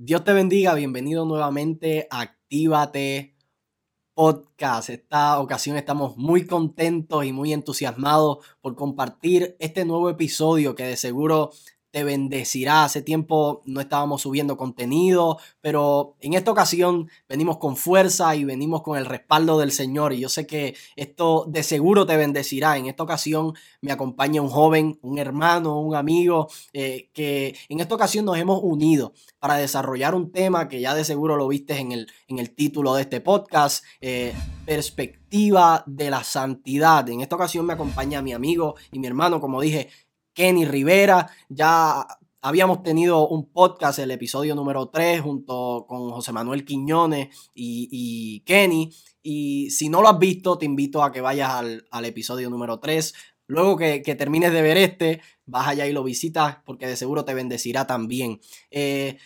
Dios 0.00 0.22
te 0.22 0.32
bendiga, 0.32 0.74
bienvenido 0.74 1.24
nuevamente 1.24 2.06
a 2.12 2.20
Actívate 2.20 3.34
Podcast. 4.14 4.90
Esta 4.90 5.40
ocasión 5.40 5.76
estamos 5.76 6.16
muy 6.16 6.46
contentos 6.46 7.24
y 7.24 7.32
muy 7.32 7.52
entusiasmados 7.52 8.38
por 8.60 8.76
compartir 8.76 9.56
este 9.58 9.84
nuevo 9.84 10.08
episodio 10.08 10.76
que 10.76 10.84
de 10.84 10.96
seguro 10.96 11.50
te 11.90 12.04
bendecirá. 12.04 12.84
Hace 12.84 13.02
tiempo 13.02 13.62
no 13.64 13.80
estábamos 13.80 14.22
subiendo 14.22 14.56
contenido, 14.56 15.38
pero 15.60 16.16
en 16.20 16.34
esta 16.34 16.50
ocasión 16.50 17.10
venimos 17.28 17.58
con 17.58 17.76
fuerza 17.76 18.34
y 18.36 18.44
venimos 18.44 18.82
con 18.82 18.98
el 18.98 19.06
respaldo 19.06 19.58
del 19.58 19.72
Señor. 19.72 20.12
Y 20.12 20.20
yo 20.20 20.28
sé 20.28 20.46
que 20.46 20.76
esto 20.96 21.46
de 21.48 21.62
seguro 21.62 22.06
te 22.06 22.16
bendecirá. 22.16 22.76
En 22.76 22.86
esta 22.86 23.02
ocasión 23.02 23.54
me 23.80 23.92
acompaña 23.92 24.42
un 24.42 24.48
joven, 24.48 24.98
un 25.02 25.18
hermano, 25.18 25.80
un 25.80 25.94
amigo, 25.94 26.48
eh, 26.72 27.10
que 27.12 27.56
en 27.68 27.80
esta 27.80 27.94
ocasión 27.94 28.24
nos 28.24 28.38
hemos 28.38 28.60
unido 28.62 29.12
para 29.38 29.54
desarrollar 29.54 30.14
un 30.14 30.30
tema 30.32 30.68
que 30.68 30.80
ya 30.80 30.94
de 30.94 31.04
seguro 31.04 31.36
lo 31.36 31.48
viste 31.48 31.78
en 31.78 31.92
el, 31.92 32.08
en 32.26 32.38
el 32.38 32.54
título 32.54 32.94
de 32.94 33.02
este 33.02 33.20
podcast, 33.20 33.84
eh, 34.00 34.34
perspectiva 34.66 35.84
de 35.86 36.10
la 36.10 36.24
santidad. 36.24 37.08
En 37.08 37.20
esta 37.20 37.36
ocasión 37.36 37.66
me 37.66 37.72
acompaña 37.72 38.22
mi 38.22 38.32
amigo 38.32 38.74
y 38.90 38.98
mi 38.98 39.06
hermano, 39.06 39.40
como 39.40 39.60
dije, 39.60 39.88
Kenny 40.38 40.66
Rivera. 40.66 41.28
Ya 41.48 42.06
habíamos 42.40 42.84
tenido 42.84 43.26
un 43.26 43.50
podcast, 43.50 43.98
el 43.98 44.12
episodio 44.12 44.54
número 44.54 44.88
3, 44.88 45.20
junto 45.20 45.84
con 45.88 46.12
José 46.12 46.30
Manuel 46.32 46.64
Quiñones 46.64 47.50
y, 47.52 48.40
Kenny. 48.46 48.94
Y 49.20 49.68
si 49.70 49.88
no 49.88 50.00
lo 50.00 50.08
has 50.08 50.18
visto, 50.20 50.56
te 50.56 50.64
invito 50.64 51.02
a 51.02 51.10
que 51.10 51.20
vayas 51.20 51.50
al, 51.50 52.04
episodio 52.04 52.50
número 52.50 52.78
3. 52.78 53.14
Luego 53.48 53.76
que, 53.76 54.00
termines 54.16 54.52
de 54.52 54.62
ver 54.62 54.76
este, 54.76 55.22
vas 55.44 55.66
allá 55.66 55.88
y 55.88 55.92
lo 55.92 56.04
visitas 56.04 56.58
porque 56.64 56.86
de 56.86 56.96
seguro 56.96 57.24
te 57.24 57.34
bendecirá 57.34 57.88
también. 57.88 58.40
Eh, 58.70 59.18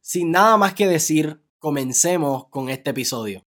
sin 0.00 0.32
nada 0.32 0.56
más 0.56 0.74
que 0.74 0.88
decir, 0.88 1.40
comencemos 1.60 2.48
con 2.48 2.68
este 2.68 2.90
episodio. 2.90 3.47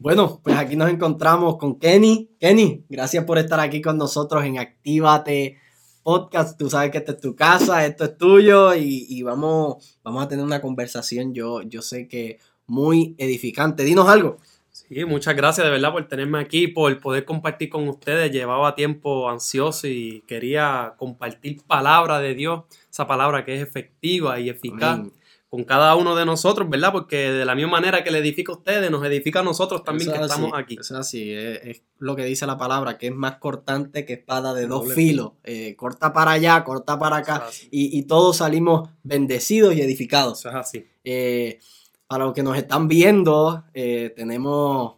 Bueno, 0.00 0.40
pues 0.44 0.56
aquí 0.56 0.76
nos 0.76 0.90
encontramos 0.90 1.56
con 1.56 1.76
Kenny. 1.76 2.30
Kenny, 2.38 2.84
gracias 2.88 3.24
por 3.24 3.36
estar 3.36 3.58
aquí 3.58 3.82
con 3.82 3.98
nosotros 3.98 4.44
en 4.44 4.56
Actívate 4.56 5.58
Podcast. 6.04 6.56
Tú 6.56 6.70
sabes 6.70 6.92
que 6.92 6.98
esta 6.98 7.12
es 7.12 7.20
tu 7.20 7.34
casa, 7.34 7.84
esto 7.84 8.04
es 8.04 8.16
tuyo 8.16 8.76
y, 8.76 9.20
vamos, 9.24 9.98
vamos 10.04 10.24
a 10.24 10.28
tener 10.28 10.44
una 10.44 10.60
conversación, 10.60 11.34
yo, 11.34 11.62
yo 11.62 11.82
sé 11.82 12.06
que 12.06 12.38
muy 12.68 13.16
edificante. 13.18 13.82
Dinos 13.82 14.08
algo. 14.08 14.38
Sí, 14.70 15.04
muchas 15.04 15.34
gracias 15.34 15.66
de 15.66 15.72
verdad 15.72 15.90
por 15.90 16.06
tenerme 16.06 16.38
aquí, 16.38 16.68
por 16.68 17.00
poder 17.00 17.24
compartir 17.24 17.68
con 17.68 17.88
ustedes. 17.88 18.30
Llevaba 18.30 18.76
tiempo 18.76 19.28
ansioso 19.28 19.88
y 19.88 20.22
quería 20.28 20.94
compartir 20.96 21.60
palabra 21.66 22.20
de 22.20 22.36
Dios, 22.36 22.62
esa 22.88 23.08
palabra 23.08 23.44
que 23.44 23.56
es 23.56 23.62
efectiva 23.62 24.38
y 24.38 24.48
eficaz 24.48 25.00
con 25.48 25.64
cada 25.64 25.96
uno 25.96 26.14
de 26.14 26.26
nosotros, 26.26 26.68
¿verdad? 26.68 26.92
Porque 26.92 27.32
de 27.32 27.44
la 27.46 27.54
misma 27.54 27.72
manera 27.72 28.04
que 28.04 28.10
le 28.10 28.18
edifica 28.18 28.52
a 28.52 28.56
ustedes, 28.56 28.90
nos 28.90 29.04
edifica 29.06 29.40
a 29.40 29.42
nosotros 29.42 29.82
también 29.82 30.12
que 30.12 30.18
estamos 30.18 30.52
aquí. 30.54 30.76
es 30.78 30.90
así, 30.92 31.32
es, 31.32 31.82
lo 31.98 32.16
que 32.16 32.24
dice 32.24 32.46
la 32.46 32.58
palabra, 32.58 32.98
que 32.98 33.06
es 33.06 33.14
más 33.14 33.36
cortante 33.36 34.04
que 34.04 34.14
espada 34.14 34.52
de 34.52 34.66
dos 34.66 34.92
filos. 34.92 35.32
Eh, 35.44 35.74
corta 35.74 36.12
para 36.12 36.32
allá, 36.32 36.62
corta 36.64 36.98
para 36.98 37.16
acá, 37.16 37.46
y, 37.70 38.02
todos 38.02 38.38
salimos 38.38 38.90
bendecidos 39.02 39.74
y 39.74 39.80
edificados. 39.80 40.40
Eso 40.40 40.50
es 40.50 40.54
así. 40.54 40.86
Eh, 41.02 41.58
para 42.06 42.26
los 42.26 42.34
que 42.34 42.42
nos 42.42 42.56
están 42.56 42.86
viendo, 42.86 43.64
eh, 43.72 44.12
tenemos 44.14 44.96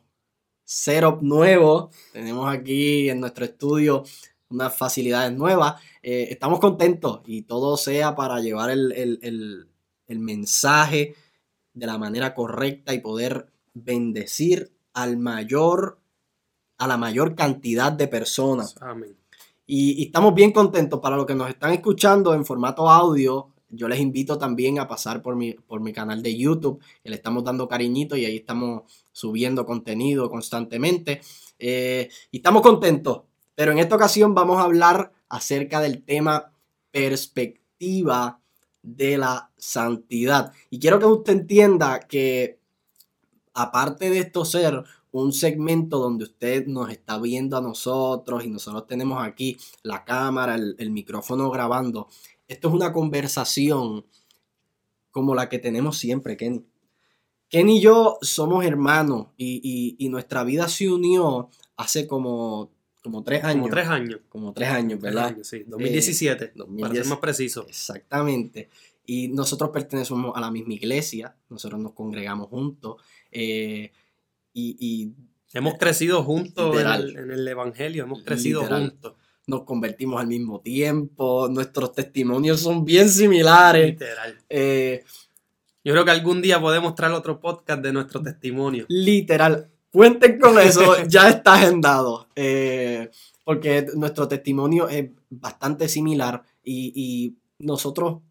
setup 0.65 1.23
nuevo, 1.23 1.91
tenemos 2.13 2.53
aquí 2.53 3.09
en 3.09 3.21
nuestro 3.21 3.45
estudio 3.45 4.03
unas 4.49 4.77
facilidades 4.77 5.33
nuevas. 5.33 5.81
estamos 6.03 6.59
contentos 6.59 7.21
y 7.27 7.43
todo 7.43 7.77
sea 7.77 8.17
para 8.17 8.41
llevar 8.41 8.71
el 8.71 8.93
el 8.93 9.70
mensaje 10.19 11.15
de 11.73 11.87
la 11.87 11.99
manera 11.99 12.35
correcta 12.35 12.93
y 12.93 13.01
poder 13.01 13.47
bendecir 13.75 14.73
al 14.93 15.17
mayor, 15.17 16.01
a 16.79 16.87
la 16.87 16.97
mayor 16.97 17.35
cantidad 17.35 17.93
de 17.93 18.09
personas. 18.09 18.75
Amén. 18.81 19.17
Y, 19.67 20.03
estamos 20.03 20.35
bien 20.35 20.51
contentos 20.51 20.99
para 20.99 21.17
los 21.17 21.27
que 21.27 21.35
nos 21.37 21.49
están 21.49 21.73
escuchando 21.73 22.35
en 22.35 22.45
formato 22.45 22.91
audio. 22.91 23.51
Yo 23.69 23.87
les 23.87 24.01
invito 24.01 24.37
también 24.37 24.81
a 24.81 24.89
pasar 24.89 25.23
por 25.23 25.37
mi, 25.37 25.53
por 25.53 25.81
mi 25.81 25.93
canal 25.93 26.25
de 26.25 26.37
YouTube, 26.37 26.83
que 27.05 27.09
le 27.09 27.15
estamos 27.15 27.45
dando 27.45 27.69
cariñito 27.69 28.17
y 28.17 28.25
ahí 28.25 28.37
estamos 28.39 28.83
subiendo 29.13 29.65
contenido 29.65 30.29
constantemente. 30.29 31.21
Eh, 31.57 32.09
y 32.33 32.39
estamos 32.39 32.63
contentos, 32.63 33.23
pero 33.55 33.71
en 33.71 33.79
esta 33.79 33.95
ocasión 33.95 34.35
vamos 34.35 34.59
a 34.59 34.65
hablar 34.65 35.13
acerca 35.29 35.81
del 35.81 36.03
tema 36.03 36.53
perspectiva 36.91 38.40
de 38.83 39.19
la 39.19 39.51
santidad. 39.57 40.53
Y 40.71 40.79
quiero 40.79 40.99
que 40.99 41.07
usted 41.07 41.33
entienda 41.33 42.01
que 42.01 42.59
aparte 43.55 44.11
de 44.11 44.19
esto 44.21 44.45
ser 44.45 44.85
un 45.13 45.33
segmento 45.33 45.99
donde 45.99 46.25
usted 46.25 46.67
nos 46.67 46.91
está 46.91 47.19
viendo 47.19 47.57
a 47.57 47.61
nosotros 47.61 48.45
y 48.45 48.51
nosotros 48.51 48.87
tenemos 48.87 49.23
aquí 49.23 49.57
la 49.83 50.05
cámara, 50.05 50.55
el, 50.55 50.91
micrófono 50.91 51.51
grabando, 51.51 52.09
esto 52.47 52.69
es 52.69 52.75
una 52.75 52.93
conversación 52.93 54.07
como 55.11 55.35
la 55.35 55.49
que 55.49 55.59
tenemos 55.59 55.99
siempre, 55.99 56.37
Kenny. 56.37 56.65
Kenny 57.49 57.79
y 57.79 57.81
yo 57.81 58.19
somos 58.23 58.65
hermanos 58.65 59.29
y 59.37 60.07
nuestra 60.09 60.45
vida 60.45 60.69
se 60.69 60.89
unió 60.89 61.51
hace 61.77 62.07
como 62.07 62.71
como 63.03 63.23
tres 63.23 63.45
años. 63.45 63.63
Como 63.63 63.71
tres 63.71 63.89
años. 63.89 64.21
Como 64.29 64.53
tres 64.53 64.69
años, 64.69 65.01
¿verdad? 65.01 65.37
sí, 65.43 65.65
2017, 65.67 66.45
eh, 66.45 66.53
para 66.81 66.95
ser 66.95 67.07
más 67.07 67.19
preciso. 67.19 67.67
Exactamente. 67.69 68.69
Y 69.07 69.29
nosotros 69.29 69.71
pertenecemos 69.71 70.33
a 70.37 70.41
la 70.41 70.51
misma 70.51 70.75
iglesia, 70.75 71.35
nosotros 71.49 71.81
nos 71.81 71.93
congregamos 71.93 72.49
juntos. 72.49 73.03
Eh, 73.31 73.91
y, 74.53 75.13
Hemos 75.53 75.75
crecido 75.79 76.23
juntos 76.23 76.77
en 76.81 77.31
el, 77.31 77.49
Evangelio, 77.49 78.05
hemos 78.05 78.23
crecido 78.23 78.65
juntos. 78.65 79.15
Nos 79.49 79.65
convertimos 79.65 80.21
al 80.21 80.29
mismo 80.29 80.61
tiempo, 80.61 81.49
nuestros 81.49 81.93
testimonios 81.93 82.61
son 82.61 82.85
bien 82.85 83.09
similares. 83.09 83.91
Literal. 83.91 84.39
Eh, 84.49 85.03
Yo 85.83 85.93
creo 85.93 86.05
que 86.05 86.13
algún 86.13 86.41
día 86.41 86.61
podemos 86.61 86.95
traer 86.95 87.15
otro 87.15 87.41
podcast 87.41 87.83
de 87.83 87.93
nuestro 87.93 88.23
testimonio. 88.23 88.87
Literal. 88.89 89.69
Cuenten 89.91 90.39
con 90.39 90.59
eso, 90.61 91.05
ya 91.07 91.29
está 91.29 91.55
agendado. 91.55 92.29
Eh, 92.37 93.11
porque 93.45 93.87
nuestro 93.95 94.29
testimonio 94.29 94.89
es 94.89 95.11
bastante 95.29 95.89
similar 95.89 96.43
y, 96.63 97.37
nosotros, 97.59 98.23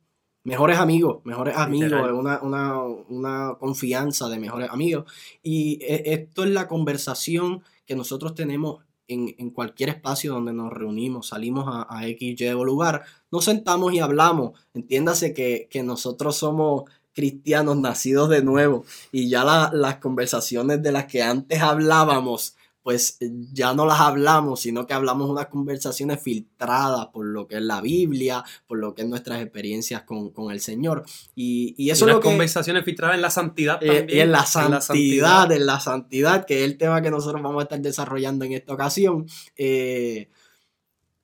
mejores 0.44 0.80
amigos, 0.80 1.20
mejores 1.24 1.56
amigos, 1.56 2.02
una, 2.14 2.40
una, 2.42 2.81
una, 2.84 3.56
confianza 3.59 4.28
de 4.28 4.40
mejores 4.40 4.72
amigos. 4.72 5.12
Y 5.44 5.78
e, 5.84 6.14
esto 6.14 6.46
es 6.46 6.50
la 6.50 6.68
conversación 6.68 7.62
que 7.86 7.96
nosotros 7.96 8.34
tenemos 8.34 8.84
en, 9.09 9.50
cualquier 9.52 9.90
espacio 9.90 10.34
donde 10.34 10.53
nos 10.53 10.72
reunimos, 10.72 11.28
salimos 11.28 11.66
a, 11.68 11.86
a 11.90 12.08
X, 12.08 12.40
Y 12.40 12.50
lugar, 12.52 13.03
nos 13.31 13.46
sentamos 13.46 13.94
y 13.94 14.00
hablamos. 14.00 14.59
Entiéndase 14.74 15.34
que, 15.34 15.68
que 15.70 15.84
nosotros 15.84 16.38
somos 16.38 16.84
cristianos 17.19 17.75
nacidos 17.75 18.30
de 18.30 18.41
nuevo 18.41 18.85
y 19.12 19.28
ya 19.28 19.44
las 19.74 19.97
conversaciones 19.97 20.81
de 20.81 20.94
las 20.94 21.06
que 21.06 21.22
antes 21.22 21.62
hablábamos, 21.62 22.56
pues 22.81 23.18
ya 23.52 23.74
no 23.74 23.85
las 23.85 24.00
hablamos, 24.00 24.62
sino 24.62 24.88
que 24.88 24.94
hablamos 24.94 25.29
unas 25.29 25.47
conversaciones 25.47 26.24
filtradas 26.24 27.08
por 27.08 27.25
lo 27.25 27.46
que 27.46 27.58
es 27.58 27.62
la 27.62 27.81
Biblia, 27.81 28.41
por 28.68 28.78
lo 28.78 28.96
que 28.96 29.02
es 29.02 29.08
nuestras 29.09 29.41
experiencias 29.41 30.03
con, 30.03 30.31
el 30.50 30.62
Señor. 30.62 31.03
Y, 31.35 31.75
y 31.78 31.90
eso 31.90 32.06
es 32.06 32.13
lo 32.13 32.22
que... 32.22 32.29
conversaciones 32.29 32.85
filtradas 32.85 33.18
en 33.18 33.22
la 33.22 33.31
santidad 33.31 33.84
eh, 33.84 33.97
también. 33.97 34.22
en, 34.22 34.31
la 34.31 34.46
santidad, 34.46 35.52
en 35.52 35.66
la 35.66 35.79
santidad, 35.81 36.46
que 36.46 36.59
es 36.59 36.72
el 36.72 36.78
tema 36.78 37.02
que 37.02 37.12
nosotros 37.12 37.44
vamos 37.44 37.59
a 37.59 37.63
estar 37.63 37.81
desarrollando 37.81 38.46
en 38.46 38.53
esta 38.53 38.74
ocasión. 38.74 39.28
Eh, 39.58 40.29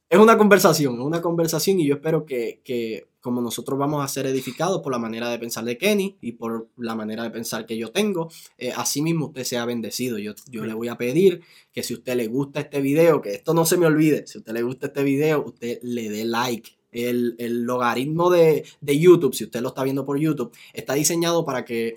es 0.10 0.20
una 0.20 0.38
conversación, 0.38 0.96
es 0.96 1.06
una 1.06 1.22
conversación 1.22 1.80
y 1.80 1.88
yo 1.88 1.96
espero 1.96 2.26
que, 2.26 2.60
que 2.66 3.08
como 3.26 3.42
nosotros 3.42 3.80
vamos 3.80 4.06
a 4.06 4.08
ser 4.08 4.28
edificados 4.28 4.84
por 4.84 4.92
la 4.92 5.00
manera 5.00 5.32
de 5.32 5.40
pensar 5.40 5.66
de 5.66 5.80
Kenny 5.80 6.16
y 6.22 6.34
por 6.34 6.70
la 6.78 6.94
manera 6.94 7.24
de 7.24 7.32
pensar 7.32 7.66
que 7.66 7.76
yo 7.76 7.92
tengo, 7.92 8.30
eh, 8.60 8.72
así 8.78 9.02
mismo 9.02 9.26
usted 9.26 9.44
sea 9.44 9.66
bendecido. 9.66 10.20
Yo, 10.20 10.34
yo 10.48 10.64
le 10.64 10.76
voy 10.76 10.90
a 10.90 10.96
pedir 10.96 11.42
que 11.74 11.82
si 11.82 11.96
usted 11.96 12.16
le 12.18 12.28
gusta 12.28 12.60
este 12.60 12.82
video, 12.82 13.24
que 13.24 13.34
esto 13.34 13.56
no 13.56 13.66
se 13.66 13.78
me 13.78 13.88
olvide, 13.88 14.28
si 14.28 14.38
usted 14.38 14.54
le 14.54 14.62
gusta 14.62 14.86
este 14.86 15.04
video, 15.04 15.44
usted 15.44 15.80
le 15.82 16.08
dé 16.08 16.24
like. 16.24 16.70
El, 16.92 17.64
logaritmo 17.64 18.30
de, 18.30 18.64
de 18.80 19.00
YouTube, 19.00 19.34
si 19.34 19.46
usted 19.46 19.62
lo 19.62 19.70
está 19.70 19.84
viendo 19.84 20.06
por 20.06 20.20
YouTube, 20.20 20.56
está 20.72 20.94
diseñado 20.94 21.46
para 21.46 21.66
que 21.66 21.96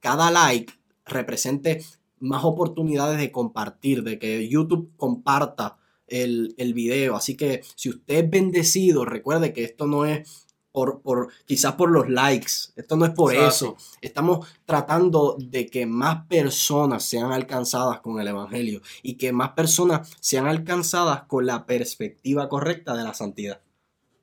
cada 0.00 0.30
like 0.30 0.72
represente 1.04 1.84
más 2.20 2.42
oportunidades 2.42 3.18
de 3.18 3.30
compartir, 3.30 4.02
de 4.02 4.18
que 4.18 4.48
YouTube 4.48 4.92
comparta 4.96 5.76
el, 6.08 6.54
el, 6.56 6.72
video. 6.72 7.16
Así 7.16 7.36
que 7.36 7.60
si 7.76 7.90
usted 7.90 8.24
es 8.24 8.30
bendecido, 8.30 9.04
recuerde 9.04 9.52
que 9.52 9.64
esto 9.64 9.86
no 9.86 10.06
es 10.06 10.43
por, 10.74 11.28
quizás 11.44 11.74
por 11.74 11.90
los 11.90 12.08
likes. 12.08 12.72
Esto 12.74 12.96
no 12.96 13.04
es 13.04 13.12
por 13.12 13.32
eso. 13.32 13.76
Estamos 14.00 14.44
tratando 14.66 15.36
de 15.38 15.66
que 15.66 15.86
más 15.86 16.26
personas 16.26 17.04
sean 17.04 17.30
alcanzadas 17.30 18.00
con 18.00 18.18
el 18.18 18.26
Evangelio 18.26 18.82
y 19.00 19.14
que 19.14 19.32
más 19.32 19.50
personas 19.50 20.10
sean 20.18 20.46
alcanzadas 20.46 21.22
con 21.28 21.46
la 21.46 21.64
perspectiva 21.64 22.48
correcta 22.48 22.96
de 22.96 23.04
la 23.04 23.14
santidad. 23.14 23.60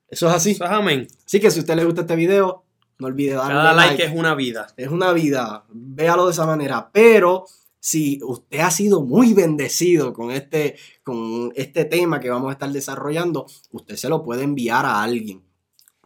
Eso 0.09 0.27
es 0.27 0.36
así. 0.36 0.57
amén. 0.59 1.07
Así 1.25 1.39
que 1.39 1.50
si 1.50 1.59
a 1.59 1.62
usted 1.62 1.75
le 1.75 1.86
gusta 1.86 2.01
este 2.01 2.18
video, 2.18 2.65
No 3.00 3.07
olvide 3.07 3.33
darle 3.33 3.53
Cada 3.53 3.74
like, 3.74 4.03
es 4.03 4.13
una 4.13 4.36
vida. 4.36 4.68
Es 4.75 4.89
una 4.89 5.13
vida. 5.13 5.63
Véalo 5.69 6.25
de 6.25 6.33
esa 6.33 6.45
manera. 6.45 6.89
Pero 6.92 7.45
si 7.80 8.19
usted 8.24 8.59
ha 8.59 8.71
sido 8.71 9.01
muy 9.03 9.33
bendecido 9.33 10.12
con 10.12 10.31
este, 10.31 10.75
con 11.01 11.53
este 11.56 11.86
tema 11.86 12.19
que 12.19 12.30
vamos 12.30 12.50
a 12.50 12.53
estar 12.53 12.69
desarrollando, 12.69 13.45
usted 13.71 13.95
se 13.95 14.09
lo 14.09 14.21
puede 14.21 14.44
enviar 14.44 14.86
a 14.86 15.01
alguien. 15.01 15.44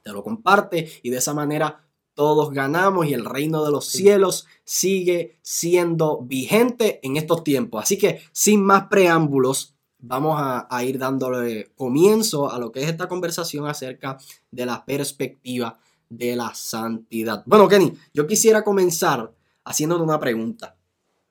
Te 0.06 0.14
lo 0.14 0.24
comparte 0.24 0.88
y 1.02 1.10
de 1.10 1.18
esa 1.18 1.34
manera 1.34 1.84
todos 2.14 2.52
ganamos 2.52 3.08
y 3.08 3.16
el 3.16 3.26
reino 3.26 3.66
de 3.66 3.72
los 3.72 3.88
cielos 3.88 4.46
sigue 4.64 5.40
siendo 5.42 6.22
vigente 6.22 7.00
en 7.02 7.18
estos 7.18 7.44
tiempos. 7.44 7.82
Así 7.82 7.98
que 7.98 8.22
sin 8.32 8.64
más 8.64 8.86
preámbulos, 8.88 9.74
vamos 9.98 10.36
a, 10.40 10.68
a, 10.70 10.84
ir 10.84 11.00
dándole 11.00 11.72
comienzo 11.76 12.52
a 12.52 12.60
lo 12.60 12.72
que 12.72 12.84
es 12.84 12.88
esta 12.88 13.08
conversación 13.08 13.66
acerca 13.68 14.20
de 14.52 14.68
la 14.68 14.86
perspectiva 14.86 15.80
de 16.08 16.36
la 16.36 16.54
santidad. 16.54 17.42
Bueno, 17.48 17.68
Kenny, 17.68 17.92
yo 18.14 18.28
quisiera 18.28 18.64
comenzar 18.64 19.34
haciéndote 19.64 20.04
una 20.04 20.20
pregunta. 20.20 20.78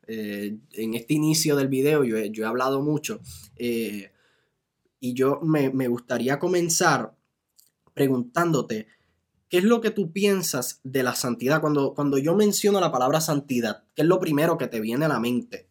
Eh, 0.08 0.58
en 0.72 0.94
este 0.94 1.14
inicio 1.14 1.54
del 1.54 1.68
video 1.68 2.02
yo 2.02 2.18
he, 2.18 2.30
yo 2.30 2.42
he 2.42 2.46
hablado 2.48 2.82
mucho 2.82 3.20
eh, 3.56 4.10
y 4.98 5.14
yo 5.14 5.40
me, 5.42 5.70
me 5.70 5.86
gustaría 5.86 6.40
comenzar 6.40 7.13
preguntándote 7.94 8.88
¿Qué 9.54 9.58
es 9.58 9.64
lo 9.64 9.80
que 9.80 9.92
tú 9.92 10.10
piensas 10.10 10.80
de 10.82 11.04
la 11.04 11.14
santidad? 11.14 11.60
Cuando, 11.60 11.94
cuando 11.94 12.18
yo 12.18 12.34
menciono 12.34 12.80
la 12.80 12.90
palabra 12.90 13.20
santidad, 13.20 13.84
¿qué 13.94 14.02
es 14.02 14.08
lo 14.08 14.18
primero 14.18 14.58
que 14.58 14.66
te 14.66 14.80
viene 14.80 15.04
a 15.04 15.08
la 15.08 15.20
mente? 15.20 15.68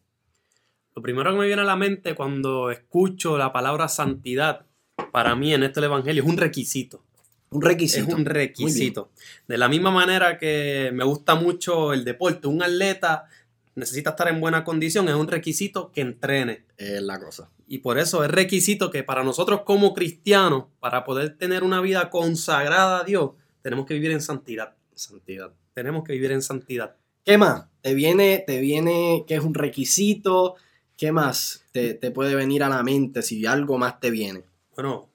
Lo 0.96 1.02
primero 1.02 1.32
que 1.32 1.38
me 1.38 1.46
viene 1.46 1.60
a 1.60 1.66
la 1.66 1.76
mente 1.76 2.14
cuando 2.14 2.70
escucho 2.70 3.36
la 3.36 3.52
palabra 3.52 3.88
santidad, 3.88 4.64
para 5.12 5.36
mí 5.36 5.52
en 5.52 5.64
esto 5.64 5.80
el 5.80 5.84
Evangelio 5.84 6.22
es 6.22 6.28
un 6.30 6.38
requisito. 6.38 7.04
Un 7.50 7.60
requisito. 7.60 8.08
Es 8.08 8.14
un 8.14 8.24
requisito. 8.24 9.10
De 9.46 9.58
la 9.58 9.68
misma 9.68 9.90
manera 9.90 10.38
que 10.38 10.90
me 10.94 11.04
gusta 11.04 11.34
mucho 11.34 11.92
el 11.92 12.04
deporte, 12.04 12.48
un 12.48 12.62
atleta 12.62 13.26
necesita 13.74 14.10
estar 14.10 14.28
en 14.28 14.40
buena 14.40 14.64
condición, 14.64 15.08
es 15.08 15.14
un 15.14 15.28
requisito 15.28 15.90
que 15.92 16.00
entrene. 16.00 16.64
Es 16.76 17.02
la 17.02 17.18
cosa. 17.18 17.50
Y 17.66 17.78
por 17.78 17.98
eso 17.98 18.24
es 18.24 18.30
requisito 18.30 18.90
que 18.90 19.02
para 19.02 19.24
nosotros 19.24 19.62
como 19.64 19.94
cristianos, 19.94 20.66
para 20.80 21.04
poder 21.04 21.36
tener 21.36 21.64
una 21.64 21.80
vida 21.80 22.10
consagrada 22.10 23.00
a 23.00 23.04
Dios, 23.04 23.32
tenemos 23.62 23.86
que 23.86 23.94
vivir 23.94 24.10
en 24.10 24.20
santidad. 24.20 24.74
Santidad. 24.94 25.52
Tenemos 25.72 26.04
que 26.04 26.12
vivir 26.12 26.32
en 26.32 26.42
santidad. 26.42 26.96
¿Qué 27.24 27.38
más? 27.38 27.66
Te 27.80 27.94
viene, 27.94 28.44
te 28.46 28.60
viene 28.60 29.24
que 29.26 29.34
es 29.34 29.42
un 29.42 29.54
requisito. 29.54 30.56
¿Qué 30.96 31.10
más 31.10 31.64
te, 31.72 31.94
te 31.94 32.10
puede 32.10 32.34
venir 32.34 32.62
a 32.62 32.68
la 32.68 32.82
mente 32.82 33.22
si 33.22 33.44
algo 33.46 33.78
más 33.78 33.98
te 33.98 34.10
viene? 34.10 34.44
Bueno, 34.76 35.08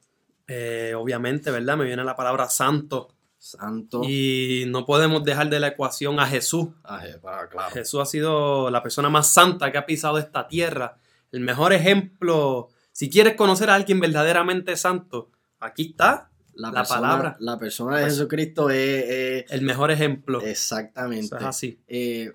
eh, 0.46 0.94
obviamente, 0.96 1.50
¿verdad? 1.50 1.76
Me 1.76 1.84
viene 1.84 2.02
la 2.02 2.16
palabra 2.16 2.48
santo. 2.48 3.14
Santo. 3.40 4.02
Y 4.04 4.64
no 4.68 4.84
podemos 4.84 5.24
dejar 5.24 5.48
de 5.48 5.58
la 5.58 5.68
ecuación 5.68 6.20
a 6.20 6.26
Jesús. 6.26 6.68
Ah, 6.84 7.02
claro. 7.50 7.70
Jesús 7.72 7.98
ha 8.00 8.04
sido 8.04 8.70
la 8.70 8.82
persona 8.82 9.08
más 9.08 9.32
santa 9.32 9.72
que 9.72 9.78
ha 9.78 9.86
pisado 9.86 10.18
esta 10.18 10.46
tierra. 10.46 10.98
El 11.32 11.40
mejor 11.40 11.72
ejemplo, 11.72 12.68
si 12.92 13.08
quieres 13.08 13.36
conocer 13.36 13.70
a 13.70 13.76
alguien 13.76 13.98
verdaderamente 13.98 14.76
santo, 14.76 15.30
aquí 15.58 15.90
está 15.90 16.30
la, 16.54 16.68
la 16.68 16.80
persona, 16.80 17.00
palabra. 17.00 17.36
La 17.40 17.58
persona 17.58 17.98
de 17.98 18.04
Jesucristo 18.04 18.68
es, 18.68 19.04
es, 19.08 19.50
el 19.50 19.62
mejor 19.62 19.90
ejemplo. 19.90 20.42
Exactamente. 20.42 21.24
Eso 21.24 21.36
es 21.38 21.44
así. 21.44 21.80
Eh, 21.88 22.34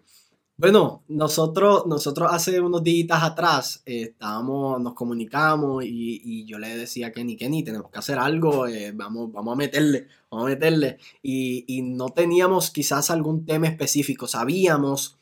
bueno, 0.57 1.03
nosotros, 1.09 1.85
nosotros 1.85 2.29
hace 2.31 2.61
unos 2.61 2.81
días 2.81 3.21
atrás 3.21 3.83
eh, 3.85 4.03
estábamos, 4.11 4.81
nos 4.81 4.93
comunicamos 4.93 5.83
y, 5.85 6.45
yo 6.45 6.59
le 6.59 6.77
decía 6.77 7.07
a 7.07 7.11
Kenny, 7.11 7.35
Kenny, 7.35 7.63
tenemos 7.63 7.91
que 7.91 7.99
hacer 7.99 8.17
algo, 8.17 8.65
eh, 8.67 8.93
vamos, 8.93 9.33
vamos 9.33 9.53
a 9.53 9.57
meterle, 9.57 10.07
vamos 10.31 10.45
a 10.45 10.49
meterle. 10.49 10.97
Y, 11.21 11.81
no 11.83 12.09
teníamos 12.09 12.71
quizás 12.71 13.09
algún 13.09 13.45
tema 13.45 13.67
específico, 13.67 14.27
sabíamos 14.27 15.17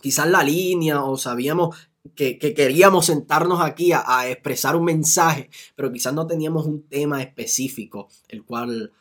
quizás 0.00 0.28
la 0.28 0.42
línea 0.42 1.04
o 1.04 1.16
sabíamos 1.18 1.76
que, 2.14 2.38
que, 2.38 2.54
queríamos 2.54 3.06
sentarnos 3.06 3.60
aquí 3.60 3.92
a, 3.92 4.28
expresar 4.28 4.76
un 4.76 4.84
mensaje, 4.84 5.50
pero 5.76 5.92
quizás 5.92 6.14
no 6.14 6.26
teníamos 6.26 6.66
un 6.66 6.82
tema 6.88 7.22
específico, 7.22 8.08
el 8.28 8.44
cual... 8.44 8.92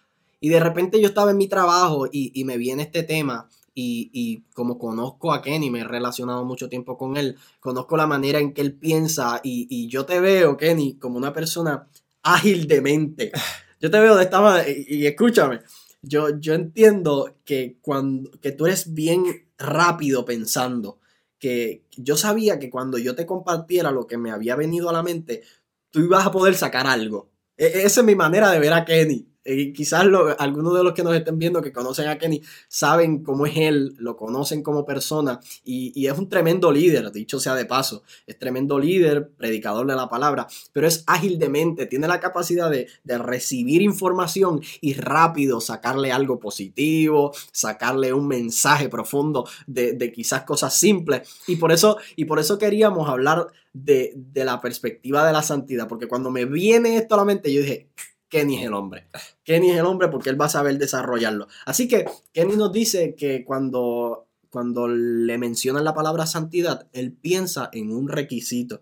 Y 0.42 0.50
de 0.50 0.60
repente 0.60 1.00
yo 1.00 1.07
estaba 1.07 1.31
en 1.31 1.38
mi 1.38 1.48
trabajo 1.48 2.06
y 2.12 2.44
me 2.44 2.57
viene 2.57 2.83
este 2.83 3.04
tema 3.04 3.48
y, 3.73 4.09
y, 4.13 4.43
como 4.53 4.77
conozco 4.77 5.33
a 5.33 5.41
Kenny, 5.41 5.69
me 5.69 5.81
he 5.81 5.83
relacionado 5.83 6.45
mucho 6.45 6.69
tiempo 6.69 6.97
con 6.97 7.17
él, 7.17 7.37
conozco 7.59 7.97
la 7.97 8.07
manera 8.07 8.39
en 8.39 8.53
que 8.53 8.61
él 8.61 8.73
piensa 8.73 9.41
y, 9.43 9.67
y 9.69 9.87
yo 9.87 10.05
te 10.05 10.19
veo, 10.19 10.57
Kenny, 10.57 10.95
como 10.95 11.17
una 11.17 11.33
persona 11.33 11.87
ágil 12.21 12.67
de 12.67 12.81
mente. 12.81 13.31
Yo 13.79 13.91
te 13.91 13.99
veo 13.99 14.15
de 14.15 14.23
esta 14.23 14.39
manera 14.39 14.69
y, 14.69 14.85
y 14.87 15.07
escúchame, 15.07 15.59
yo, 16.01 16.39
yo 16.39 16.53
entiendo 16.53 17.35
que, 17.43 17.79
cuando, 17.81 18.31
que 18.39 18.53
tú 18.53 18.65
eres 18.65 18.93
bien 18.93 19.25
rápido 19.57 20.23
pensando 20.23 20.99
que 21.37 21.83
yo 21.97 22.15
sabía 22.15 22.59
que 22.59 22.69
cuando 22.69 22.97
yo 22.97 23.15
te 23.15 23.25
compartiera 23.25 23.91
lo 23.91 24.07
que 24.07 24.17
me 24.17 24.31
había 24.31 24.55
venido 24.55 24.89
a 24.89 24.93
la 24.93 25.03
mente, 25.03 25.43
tú 25.91 25.99
ibas 25.99 26.25
a 26.25 26.31
poder 26.31 26.55
sacar 26.55 26.87
algo. 26.87 27.29
E 27.57 27.83
esa 27.83 27.99
es 27.99 28.05
mi 28.05 28.15
manera 28.15 28.49
de 28.49 28.59
ver 28.59 28.71
a 28.71 28.85
Kenny. 28.85 29.27
Y 29.45 29.73
quizás 29.73 30.05
algunos 30.39 30.73
de 30.73 30.83
los 30.83 30.93
que 30.93 31.03
nos 31.03 31.15
estén 31.15 31.37
viendo 31.37 31.61
que 31.61 31.73
conocen 31.73 32.07
a 32.07 32.17
Kenny 32.17 32.41
saben 32.67 33.23
cómo 33.23 33.45
es 33.45 33.57
él, 33.57 33.95
lo 33.97 34.15
conocen 34.15 34.63
como 34.63 34.85
persona 34.85 35.39
y, 35.65 36.07
es 36.07 36.17
un 36.17 36.29
tremendo 36.29 36.71
líder, 36.71 37.11
dicho 37.11 37.39
sea 37.39 37.55
de 37.55 37.65
paso. 37.65 38.03
Es 38.27 38.37
tremendo 38.39 38.79
líder, 38.79 39.29
predicador 39.31 39.87
de 39.87 39.95
la 39.95 40.09
palabra, 40.09 40.47
pero 40.71 40.87
es 40.87 41.03
ágil 41.07 41.39
de 41.39 41.49
mente, 41.49 41.85
tiene 41.85 42.07
la 42.07 42.19
capacidad 42.19 42.69
de, 42.69 42.87
recibir 43.05 43.81
información 43.81 44.61
y 44.81 44.93
rápido 44.93 45.61
sacarle 45.61 46.11
algo 46.11 46.39
positivo, 46.39 47.31
sacarle 47.51 48.11
un 48.11 48.27
mensaje 48.27 48.89
profundo 48.89 49.47
de, 49.67 49.93
de 49.93 50.11
quizás 50.11 50.43
cosas 50.43 50.73
simples. 50.73 51.29
Y 51.47 51.57
por 51.57 51.71
eso, 51.71 51.97
y 52.15 52.25
por 52.25 52.39
eso 52.39 52.57
queríamos 52.57 53.07
hablar 53.07 53.47
de, 53.73 54.13
de 54.15 54.45
la 54.45 54.61
perspectiva 54.61 55.25
de 55.25 55.33
la 55.33 55.41
santidad, 55.41 55.87
porque 55.87 56.07
cuando 56.07 56.31
me 56.31 56.45
viene 56.45 56.97
esto 56.97 57.15
a 57.15 57.19
la 57.19 57.25
mente, 57.25 57.53
yo 57.53 57.61
dije, 57.61 57.89
Kenny 58.33 58.57
es 58.57 58.65
el 58.65 58.74
hombre. 58.74 59.06
Kenny 59.44 59.69
es 59.69 59.77
el 59.77 59.85
hombre 59.85 60.07
porque 60.07 60.31
él 60.31 60.41
va 60.41 60.45
a 60.45 60.50
saber 60.50 60.80
desarrollarlo. 60.80 61.47
Así 61.65 61.88
que 61.88 62.06
Kenny 62.31 62.56
nos 62.56 62.71
dice 62.71 63.13
que 63.13 63.45
cuando, 63.45 64.25
cuando 64.50 64.88
le 64.88 65.38
mencionan 65.38 65.83
la 65.83 65.94
palabra 65.94 66.25
santidad, 66.25 66.88
él 66.94 67.12
piensa 67.12 67.69
en 67.71 67.91
un 67.91 68.07
requisito. 68.09 68.81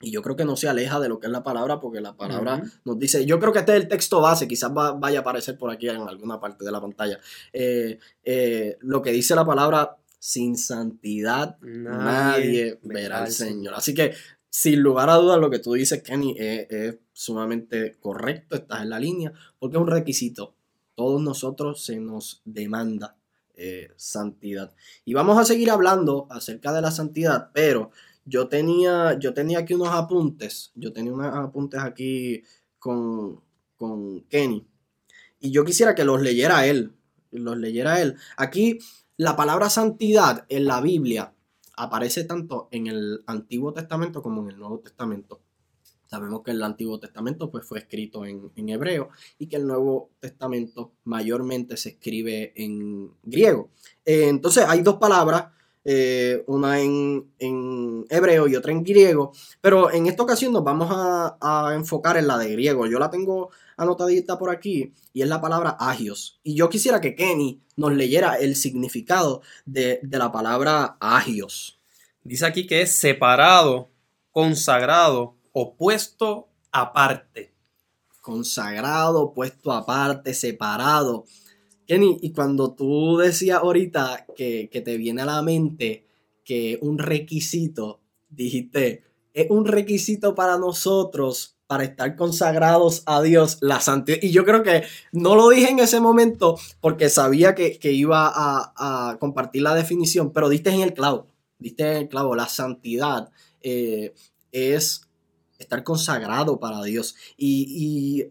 Y 0.00 0.12
yo 0.12 0.22
creo 0.22 0.36
que 0.36 0.44
no 0.44 0.54
se 0.54 0.68
aleja 0.68 1.00
de 1.00 1.08
lo 1.08 1.18
que 1.18 1.26
es 1.26 1.32
la 1.32 1.42
palabra, 1.42 1.80
porque 1.80 2.00
la 2.00 2.16
palabra 2.16 2.56
uh 2.56 2.58
-huh. 2.60 2.80
nos 2.84 2.96
dice, 2.96 3.26
yo 3.26 3.40
creo 3.40 3.52
que 3.52 3.58
este 3.58 3.72
es 3.76 3.82
el 3.82 3.88
texto 3.88 4.20
base, 4.20 4.46
quizás 4.46 4.70
va, 4.70 4.92
vaya 4.92 5.18
a 5.18 5.22
aparecer 5.22 5.58
por 5.58 5.72
aquí 5.72 5.88
en 5.88 5.96
alguna 5.96 6.38
parte 6.38 6.64
de 6.64 6.70
la 6.70 6.80
pantalla. 6.80 7.18
Eh, 7.52 7.98
eh, 8.22 8.76
lo 8.82 9.02
que 9.02 9.10
dice 9.10 9.34
la 9.34 9.44
palabra, 9.44 9.96
sin 10.20 10.56
santidad 10.56 11.56
nadie, 11.60 12.78
nadie 12.78 12.78
verá 12.82 13.24
al 13.24 13.32
Señor. 13.32 13.74
Así 13.74 13.94
que 13.94 14.12
sin 14.58 14.80
lugar 14.80 15.10
a 15.10 15.16
dudas, 15.16 15.38
lo 15.38 15.50
que 15.50 15.58
tú 15.58 15.74
dices, 15.74 16.02
Kenny, 16.02 16.34
es, 16.38 16.96
sumamente 17.12 17.98
correcto, 18.00 18.56
estás 18.56 18.80
en 18.80 18.88
la 18.88 18.98
línea, 18.98 19.30
porque 19.58 19.76
es 19.76 19.82
un 19.82 19.86
requisito. 19.86 20.56
Todos 20.94 21.20
nosotros 21.20 21.84
se 21.84 22.00
nos 22.00 22.40
demanda 22.46 23.18
eh, 23.54 23.90
santidad. 23.96 24.74
Y 25.04 25.12
vamos 25.12 25.36
a 25.38 25.44
seguir 25.44 25.70
hablando 25.70 26.26
acerca 26.30 26.72
de 26.72 26.80
la 26.80 26.90
santidad, 26.90 27.50
pero 27.52 27.90
yo 28.24 28.48
tenía, 28.48 29.18
yo 29.18 29.34
tenía 29.34 29.58
aquí 29.58 29.74
unos 29.74 29.90
apuntes, 29.90 30.72
yo 30.74 30.90
tenía 30.90 31.12
unos 31.12 31.34
apuntes 31.34 31.82
aquí 31.82 32.42
con, 32.78 33.42
con 33.76 34.22
Kenny, 34.22 34.66
y 35.38 35.50
yo 35.50 35.66
quisiera 35.66 35.94
que 35.94 36.06
los 36.06 36.22
leyera 36.22 36.66
él, 36.66 36.94
los 37.30 37.58
leyera 37.58 38.00
él. 38.00 38.16
Aquí 38.38 38.78
la 39.18 39.36
palabra 39.36 39.68
santidad 39.68 40.46
en 40.48 40.64
la 40.64 40.80
Biblia 40.80 41.34
aparece 41.76 42.24
tanto 42.24 42.68
en 42.70 42.86
el 42.86 43.22
Antiguo 43.26 43.72
Testamento 43.72 44.22
como 44.22 44.42
en 44.42 44.50
el 44.50 44.58
Nuevo 44.58 44.80
Testamento. 44.80 45.40
Sabemos 46.06 46.42
que 46.42 46.52
el 46.52 46.62
Antiguo 46.62 46.98
Testamento 47.00 47.50
pues, 47.50 47.66
fue 47.66 47.78
escrito 47.80 48.24
en, 48.24 48.50
en, 48.54 48.68
hebreo 48.68 49.10
y 49.38 49.48
que 49.48 49.56
el 49.56 49.66
Nuevo 49.66 50.10
Testamento 50.20 50.92
mayormente 51.04 51.76
se 51.76 51.90
escribe 51.90 52.52
en 52.56 53.10
griego. 53.24 53.70
Eh, 54.04 54.28
entonces 54.28 54.64
hay 54.68 54.82
dos 54.82 54.96
palabras, 54.96 55.46
eh, 55.84 56.44
una 56.46 56.80
en, 56.80 57.32
en, 57.38 58.06
hebreo 58.08 58.46
y 58.46 58.54
otra 58.56 58.72
en 58.72 58.84
griego, 58.84 59.32
pero 59.60 59.92
en 59.92 60.06
esta 60.06 60.22
ocasión 60.22 60.52
nos 60.52 60.64
vamos 60.64 60.88
a, 60.90 61.36
a, 61.40 61.74
enfocar 61.74 62.16
en 62.16 62.28
la 62.28 62.38
de 62.38 62.52
griego. 62.52 62.86
Yo 62.86 63.00
la 63.00 63.10
tengo 63.10 63.50
anotadita 63.76 64.38
por 64.38 64.50
aquí 64.50 64.92
y 65.12 65.22
es 65.22 65.28
la 65.28 65.40
palabra 65.40 65.76
agios. 65.78 66.40
Y 66.42 66.54
yo 66.54 66.68
quisiera 66.68 67.00
que 67.00 67.14
Kenny 67.14 67.60
nos 67.76 67.92
leyera 67.92 68.36
el 68.36 68.56
significado 68.56 69.42
de, 69.64 70.00
de 70.02 70.18
la 70.18 70.32
palabra 70.32 70.96
agios. 71.00 71.80
Dice 72.22 72.46
aquí 72.46 72.66
que 72.66 72.82
es 72.82 72.92
separado, 72.92 73.90
consagrado, 74.30 75.36
opuesto 75.52 76.48
aparte. 76.72 77.54
Consagrado, 78.20 79.32
puesto 79.32 79.72
aparte, 79.72 80.34
separado. 80.34 81.24
Kenny, 81.86 82.18
y 82.20 82.32
cuando 82.32 82.74
tú 82.74 83.18
decías 83.18 83.60
ahorita 83.60 84.26
que, 84.36 84.68
que 84.70 84.80
te 84.80 84.96
viene 84.96 85.22
a 85.22 85.26
la 85.26 85.42
mente 85.42 86.06
que 86.44 86.78
un 86.80 86.98
requisito, 86.98 88.00
dijiste, 88.28 89.04
es 89.32 89.50
un 89.50 89.66
requisito 89.66 90.34
para 90.34 90.58
nosotros 90.58 91.55
para 91.66 91.84
estar 91.84 92.14
consagrados 92.16 93.02
a 93.06 93.22
Dios, 93.22 93.58
la 93.60 93.80
santidad. 93.80 94.18
Y 94.22 94.30
yo 94.30 94.44
creo 94.44 94.62
que 94.62 94.84
no 95.12 95.34
lo 95.34 95.48
dije 95.48 95.70
en 95.70 95.80
ese 95.80 96.00
momento 96.00 96.58
porque 96.80 97.08
sabía 97.08 97.54
que, 97.54 97.78
iba 97.82 98.32
a, 98.34 99.16
compartir 99.18 99.62
la 99.62 99.74
definición, 99.74 100.32
pero 100.32 100.48
diste 100.48 100.70
en 100.70 100.80
el 100.80 100.94
clavo, 100.94 101.26
diste 101.58 101.90
en 101.90 101.96
el 101.96 102.08
clavo, 102.08 102.36
la 102.36 102.48
santidad 102.48 103.30
eh, 103.62 104.14
es 104.52 105.08
estar 105.58 105.82
consagrado 105.82 106.60
para 106.60 106.82
Dios. 106.82 107.16
Y, 107.36 108.26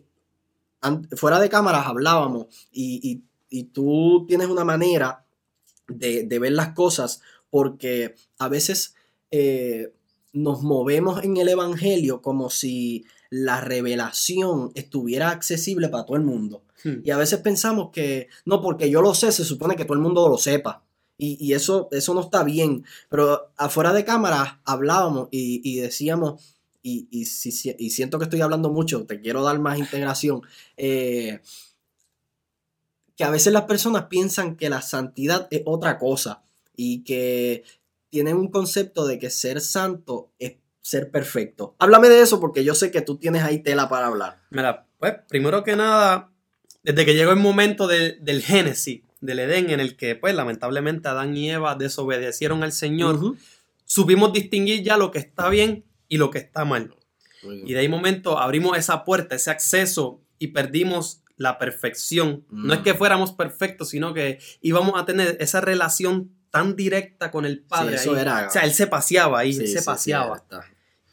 fuera 1.17 1.39
de 1.39 1.49
cámaras 1.49 1.87
hablábamos 1.87 2.47
y, 2.71 3.23
tú 3.71 4.25
tienes 4.27 4.47
una 4.47 4.65
manera 4.65 5.25
de, 5.87 6.27
ver 6.39 6.53
las 6.53 6.73
cosas 6.73 7.21
porque 7.49 8.15
a 8.39 8.47
veces... 8.47 8.95
Eh, 9.31 9.91
nos 10.35 10.63
movemos 10.63 11.23
en 11.23 11.37
el 11.37 11.47
Evangelio 11.47 12.21
como 12.21 12.49
si 12.49 13.05
la 13.35 13.59
revelación 13.59 14.71
estuviera 14.75 15.29
accesible 15.29 15.89
para 15.89 16.05
todo 16.05 16.15
el 16.15 16.23
mundo. 16.23 16.63
Hmm. 16.83 17.01
Y 17.03 17.11
a 17.11 17.17
veces 17.17 17.39
pensamos 17.39 17.89
que, 17.91 18.29
no, 18.45 18.61
porque 18.61 18.89
yo 18.89 19.01
lo 19.01 19.13
sé, 19.13 19.31
se 19.33 19.43
supone 19.43 19.75
que 19.75 19.83
todo 19.83 19.95
el 19.95 19.99
mundo 19.99 20.29
lo 20.29 20.37
sepa. 20.37 20.83
Y, 21.17 21.53
eso, 21.53 21.87
eso 21.91 22.13
no 22.13 22.21
está 22.21 22.43
bien. 22.43 22.83
Pero 23.09 23.49
afuera 23.55 23.93
de 23.93 24.03
cámara 24.03 24.61
hablábamos 24.65 25.29
y, 25.31 25.77
decíamos, 25.79 26.55
y, 26.81 27.07
y, 27.09 27.25
siento 27.25 28.17
que 28.17 28.25
estoy 28.25 28.41
hablando 28.41 28.69
mucho, 28.69 29.05
te 29.05 29.21
quiero 29.21 29.41
dar 29.43 29.57
más 29.59 29.79
integración, 29.79 30.41
eh, 30.75 31.39
que 33.15 33.23
a 33.23 33.29
veces 33.29 33.53
las 33.53 33.63
personas 33.63 34.07
piensan 34.07 34.57
que 34.57 34.69
la 34.69 34.81
santidad 34.81 35.47
es 35.51 35.61
otra 35.65 35.97
cosa 35.97 36.43
y 36.75 37.03
que 37.03 37.63
tienen 38.09 38.35
un 38.35 38.49
concepto 38.49 39.07
de 39.07 39.17
que 39.17 39.29
ser 39.29 39.61
santo 39.61 40.31
es 40.37 40.57
ser 40.85 41.09
perfecto. 41.09 41.75
Háblame 41.79 42.09
de 42.09 42.21
eso 42.21 42.39
porque 42.39 42.63
yo 42.63 42.75
sé 42.75 42.91
que 42.91 43.01
tú 43.01 43.17
tienes 43.17 43.41
ahí 43.41 43.57
tela 43.57 43.89
para 43.89 44.05
hablar. 44.05 44.43
Mira, 44.51 44.85
pues 44.99 45.15
primero 45.27 45.63
que 45.63 45.75
nada, 45.75 46.29
desde 46.83 47.05
que 47.05 47.15
llegó 47.15 47.31
el 47.31 47.39
momento 47.39 47.87
del 47.87 48.43
Génesis, 48.43 49.01
del 49.19 49.39
Edén, 49.39 49.71
en 49.71 49.79
el 49.79 49.97
que 49.97 50.15
pues 50.15 50.35
lamentablemente 50.35 51.07
Adán 51.07 51.35
y 51.35 51.49
Eva 51.49 51.73
desobedecieron 51.73 52.61
al 52.61 52.71
Señor, 52.71 53.35
supimos 53.85 54.31
distinguir 54.31 54.83
ya 54.83 54.95
lo 54.95 55.09
que 55.09 55.17
está 55.17 55.49
bien 55.49 55.85
y 56.07 56.17
lo 56.17 56.29
que 56.29 56.37
está 56.37 56.65
mal. 56.65 56.93
Y 57.41 57.73
de 57.73 57.79
ahí 57.79 57.89
momento 57.89 58.37
abrimos 58.37 58.77
esa 58.77 59.03
puerta, 59.05 59.33
ese 59.33 59.49
acceso 59.49 60.21
y 60.37 60.49
perdimos 60.49 61.23
la 61.35 61.57
perfección. 61.57 62.45
No 62.51 62.75
es 62.75 62.81
que 62.81 62.93
mm. 62.93 62.97
fuéramos 62.97 63.31
perfectos, 63.31 63.89
sino 63.89 64.13
que 64.13 64.37
íbamos 64.61 65.01
a 65.01 65.05
tener 65.05 65.35
esa 65.39 65.61
relación 65.61 66.29
tan 66.51 66.75
directa 66.75 67.31
con 67.31 67.43
el 67.43 67.59
Padre. 67.59 67.95
eso 67.95 68.15
era, 68.15 68.47
o 68.47 68.51
sea, 68.51 68.61
él 68.61 68.73
se 68.73 68.85
paseaba 68.85 69.39
ahí, 69.39 69.51
se 69.51 69.81
paseaba. 69.81 70.43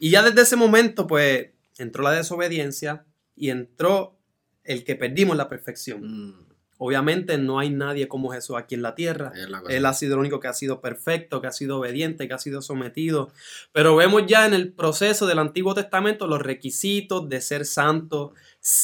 Y 0.03 0.09
ya 0.09 0.21
desde 0.21 0.41
ese 0.41 0.57
momento, 0.57 1.07
pues, 1.07 1.51
entró 1.77 2.03
la 2.03 2.11
desobediencia 2.11 3.05
y 3.37 3.51
entró 3.51 4.19
el 4.65 4.83
que 4.83 4.97
perdimos 4.97 5.37
la 5.37 5.47
perfección. 5.47 6.01
Mm. 6.27 6.45
Obviamente 6.77 7.37
no 7.37 7.57
hay 7.57 7.69
nadie 7.69 8.09
como 8.09 8.29
Jesús 8.33 8.57
aquí 8.57 8.75
en 8.75 8.81
la 8.81 8.95
tierra. 8.95 9.31
Él 9.69 9.85
ha 9.85 9.93
sido 9.93 10.15
el 10.15 10.19
único 10.19 10.41
que 10.41 10.49
ha 10.49 10.53
sido 10.53 10.81
perfecto, 10.81 11.39
que 11.39 11.47
ha 11.47 11.53
sido 11.53 11.79
obediente, 11.79 12.27
que 12.27 12.33
ha 12.33 12.37
sido 12.37 12.61
sometido. 12.61 13.31
Pero 13.71 13.95
vemos 13.95 14.23
ya 14.27 14.45
en 14.45 14.53
el 14.53 14.73
proceso 14.73 15.25
del 15.25 15.39
Antiguo 15.39 15.73
Testamento 15.73 16.27
los 16.27 16.41
requisitos 16.41 17.29
de 17.29 17.39
ser 17.39 17.65
santo. 17.65 18.33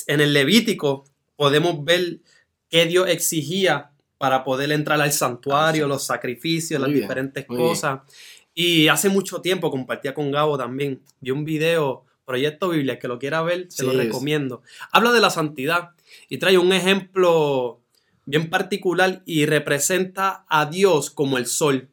En 0.08 0.22
el 0.22 0.32
Levítico 0.32 1.04
podemos 1.36 1.84
ver 1.84 2.20
qué 2.70 2.86
Dios 2.86 3.10
exigía 3.10 3.92
para 4.18 4.46
poder 4.46 4.72
entrar 4.72 5.02
al 5.02 5.12
santuario, 5.12 5.86
los 5.86 6.06
sacrificios, 6.06 6.80
las 6.80 6.94
diferentes 6.94 7.46
cosas. 7.46 8.02
Y 8.54 8.88
hace 8.88 9.10
mucho 9.10 9.42
tiempo 9.42 9.72
compartía 9.72 10.14
con 10.14 10.32
Gabo 10.32 10.58
también. 10.58 11.02
Vi 11.22 11.32
un 11.32 11.46
video, 11.46 12.06
Proyecto 12.26 12.70
Biblia, 12.70 13.00
que 13.00 13.08
lo 13.08 13.20
quiera 13.20 13.42
ver, 13.42 13.68
se 13.70 13.84
lo 13.84 13.94
recomiendo. 13.94 14.62
Habla 14.92 15.12
de 15.12 15.22
la 15.22 15.30
santidad 15.30 15.92
y 16.28 16.38
trae 16.38 16.58
un 16.58 16.74
ejemplo 16.74 17.82
bien 18.26 18.50
particular 18.50 19.24
y 19.26 19.46
representa 19.46 20.46
a 20.48 20.66
Dios 20.66 21.10
como 21.10 21.38
el 21.38 21.48
sol. 21.48 21.90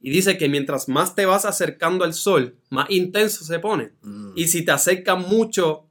Y 0.00 0.10
dice 0.10 0.38
que 0.38 0.48
mientras 0.48 0.88
más 0.88 1.14
te 1.14 1.26
vas 1.26 1.44
acercando 1.44 2.04
al 2.04 2.14
sol, 2.14 2.56
más 2.70 2.90
intenso 2.90 3.44
se 3.44 3.58
pone. 3.58 3.92
Mm. 4.02 4.32
Y 4.34 4.48
si 4.48 4.64
te 4.64 4.72
acercas 4.72 5.18
mucho, 5.18 5.88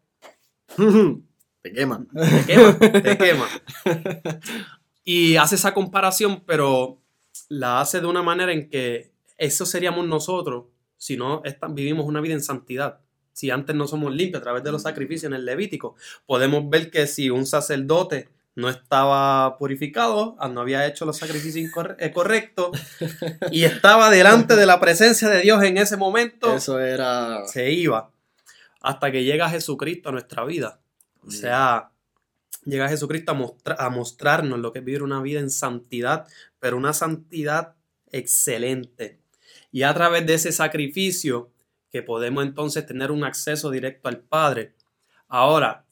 te 1.62 1.72
quema. 1.72 2.06
Te 2.14 2.46
quema, 2.46 2.80
te 2.80 3.18
quema. 3.18 3.48
Y 5.06 5.36
hace 5.36 5.56
esa 5.56 5.74
comparación, 5.74 6.44
pero 6.46 7.00
la 7.48 7.80
hace 7.80 8.02
de 8.02 8.08
una 8.08 8.24
manera 8.24 8.52
en 8.52 8.70
que 8.70 9.12
eso 9.38 9.66
seríamos 9.66 10.08
nosotros 10.08 10.66
si 10.98 11.18
no 11.18 11.44
vivimos 11.70 12.06
una 12.06 12.22
vida 12.22 12.34
en 12.34 12.42
santidad. 12.42 13.00
Si 13.34 13.52
antes 13.52 13.76
no 13.76 13.88
somos 13.88 14.14
limpios 14.16 14.40
a 14.40 14.44
través 14.44 14.64
de 14.64 14.72
los 14.72 14.84
sacrificios 14.84 15.30
en 15.30 15.34
el 15.34 15.46
Levítico, 15.46 15.96
podemos 16.26 16.70
ver 16.70 16.90
que 16.90 17.06
si 17.06 17.30
un 17.30 17.46
sacerdote 17.46 18.30
no 18.56 18.70
estaba 18.70 19.58
purificado, 19.58 20.38
ah, 20.40 20.48
no 20.48 20.62
había 20.62 20.88
hecho 20.88 21.06
los 21.06 21.18
sacrificios 21.18 21.70
eh, 22.00 22.12
correctos 22.12 22.70
y 23.52 23.64
estaba 23.66 24.10
delante 24.10 24.56
de 24.56 24.66
la 24.66 24.80
presencia 24.80 25.28
de 25.28 25.42
Dios 25.42 25.62
en 25.64 25.78
ese 25.78 25.98
momento, 25.98 26.56
eso 26.56 26.80
era 26.80 27.46
se 27.48 27.72
iba 27.72 28.12
hasta 28.86 29.12
que 29.12 29.24
llega 29.24 29.50
Jesucristo 29.50 30.10
a 30.10 30.12
nuestra 30.12 30.46
vida. 30.46 30.80
O 31.26 31.32
sea, 31.32 31.90
llega 32.66 32.88
Jesucristo 32.88 33.32
a, 33.66 33.86
a 33.86 33.90
mostrarnos 33.90 34.60
lo 34.60 34.72
que 34.72 34.80
es 34.80 34.86
vivir 34.86 35.02
una 35.02 35.22
vida 35.22 35.40
en 35.40 35.50
santidad, 35.50 36.28
pero 36.60 36.78
una 36.78 36.94
santidad 36.94 37.74
excelente. 38.12 39.25
Y 39.72 39.84
a 39.84 39.94
través 39.94 40.26
de 40.26 40.36
ese 40.36 40.52
sacrificio 40.52 41.52
que 41.92 42.02
podemos 42.02 42.44
entonces 42.44 42.86
tener 42.86 43.12
un 43.12 43.24
acceso 43.24 43.72
directo 43.72 44.10
al 44.10 44.20
Padre. 44.20 44.76
Ahora, 45.28 45.86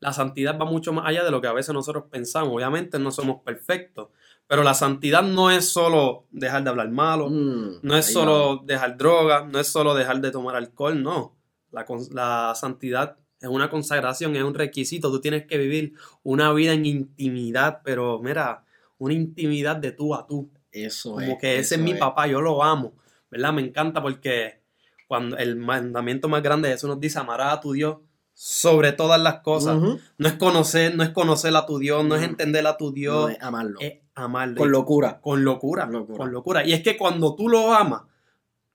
la 0.00 0.12
santidad 0.12 0.58
va 0.58 0.64
mucho 0.66 0.92
más 0.92 1.06
allá 1.06 1.24
de 1.24 1.30
lo 1.30 1.40
que 1.40 1.48
a 1.48 1.52
veces 1.52 1.74
nosotros 1.74 2.04
pensamos. 2.10 2.52
Obviamente 2.54 2.98
no 2.98 3.10
somos 3.10 3.42
perfectos, 3.42 4.08
pero 4.46 4.62
la 4.62 4.74
santidad 4.74 5.22
no 5.22 5.50
es 5.50 5.68
solo 5.68 6.26
dejar 6.30 6.62
de 6.62 6.70
hablar 6.70 6.90
malo, 6.90 7.30
mm, 7.30 7.80
no 7.82 7.96
es 7.96 8.12
solo 8.12 8.62
dejar 8.64 8.96
droga, 8.96 9.46
no 9.46 9.58
es 9.58 9.66
solo 9.66 9.94
dejar 9.94 10.20
de 10.20 10.30
tomar 10.30 10.56
alcohol, 10.56 11.02
no. 11.02 11.34
La, 11.72 11.84
la, 12.10 12.54
santidad 12.54 13.16
es 13.40 13.48
una 13.48 13.70
consagración, 13.70 14.36
es 14.36 14.42
un 14.42 14.54
requisito. 14.54 15.10
Tú 15.10 15.20
tienes 15.20 15.46
que 15.46 15.58
vivir 15.58 15.94
una 16.22 16.52
vida 16.52 16.72
en 16.72 16.86
intimidad, 16.86 17.80
pero 17.82 18.20
mira, 18.22 18.64
una 18.98 19.14
intimidad 19.14 19.76
de 19.76 19.92
tú 19.92 20.14
a 20.14 20.26
tú. 20.26 20.50
Eso 20.70 21.14
Como 21.14 21.38
que 21.38 21.58
ese 21.58 21.76
es 21.76 21.80
mi 21.80 21.94
papá, 21.94 22.26
yo 22.26 22.40
lo 22.40 22.62
amo. 22.62 22.94
¿Verdad? 23.30 23.52
Me 23.52 23.62
encanta 23.62 24.02
porque 24.02 24.60
cuando 25.06 25.36
el 25.36 25.56
mandamiento 25.56 26.28
más 26.28 26.42
grande 26.42 26.68
de 26.68 26.74
eso 26.74 26.88
nos 26.88 27.00
dice 27.00 27.18
amarás 27.18 27.54
a 27.54 27.60
tu 27.60 27.72
Dios 27.72 27.98
sobre 28.34 28.92
todas 28.92 29.20
las 29.20 29.40
cosas. 29.40 29.78
No 30.18 30.28
es 30.28 30.34
conocer, 30.34 30.94
no 30.94 31.02
es 31.02 31.10
conocer 31.10 31.56
a 31.56 31.64
tu 31.64 31.78
Dios, 31.78 32.04
no 32.04 32.16
es 32.16 32.22
entender 32.22 32.66
a 32.66 32.76
tu 32.76 32.92
Dios. 32.92 33.30
es 33.30 33.42
amarlo. 33.42 33.80
Es 33.80 34.00
amarlo. 34.14 34.56
Con 34.56 34.70
locura. 34.70 35.20
Con 35.20 35.42
locura. 35.42 35.88
Con 35.88 36.32
locura. 36.32 36.64
Y 36.66 36.74
es 36.74 36.82
que 36.82 36.98
cuando 36.98 37.34
tú 37.34 37.48
lo 37.48 37.72
amas, 37.72 38.02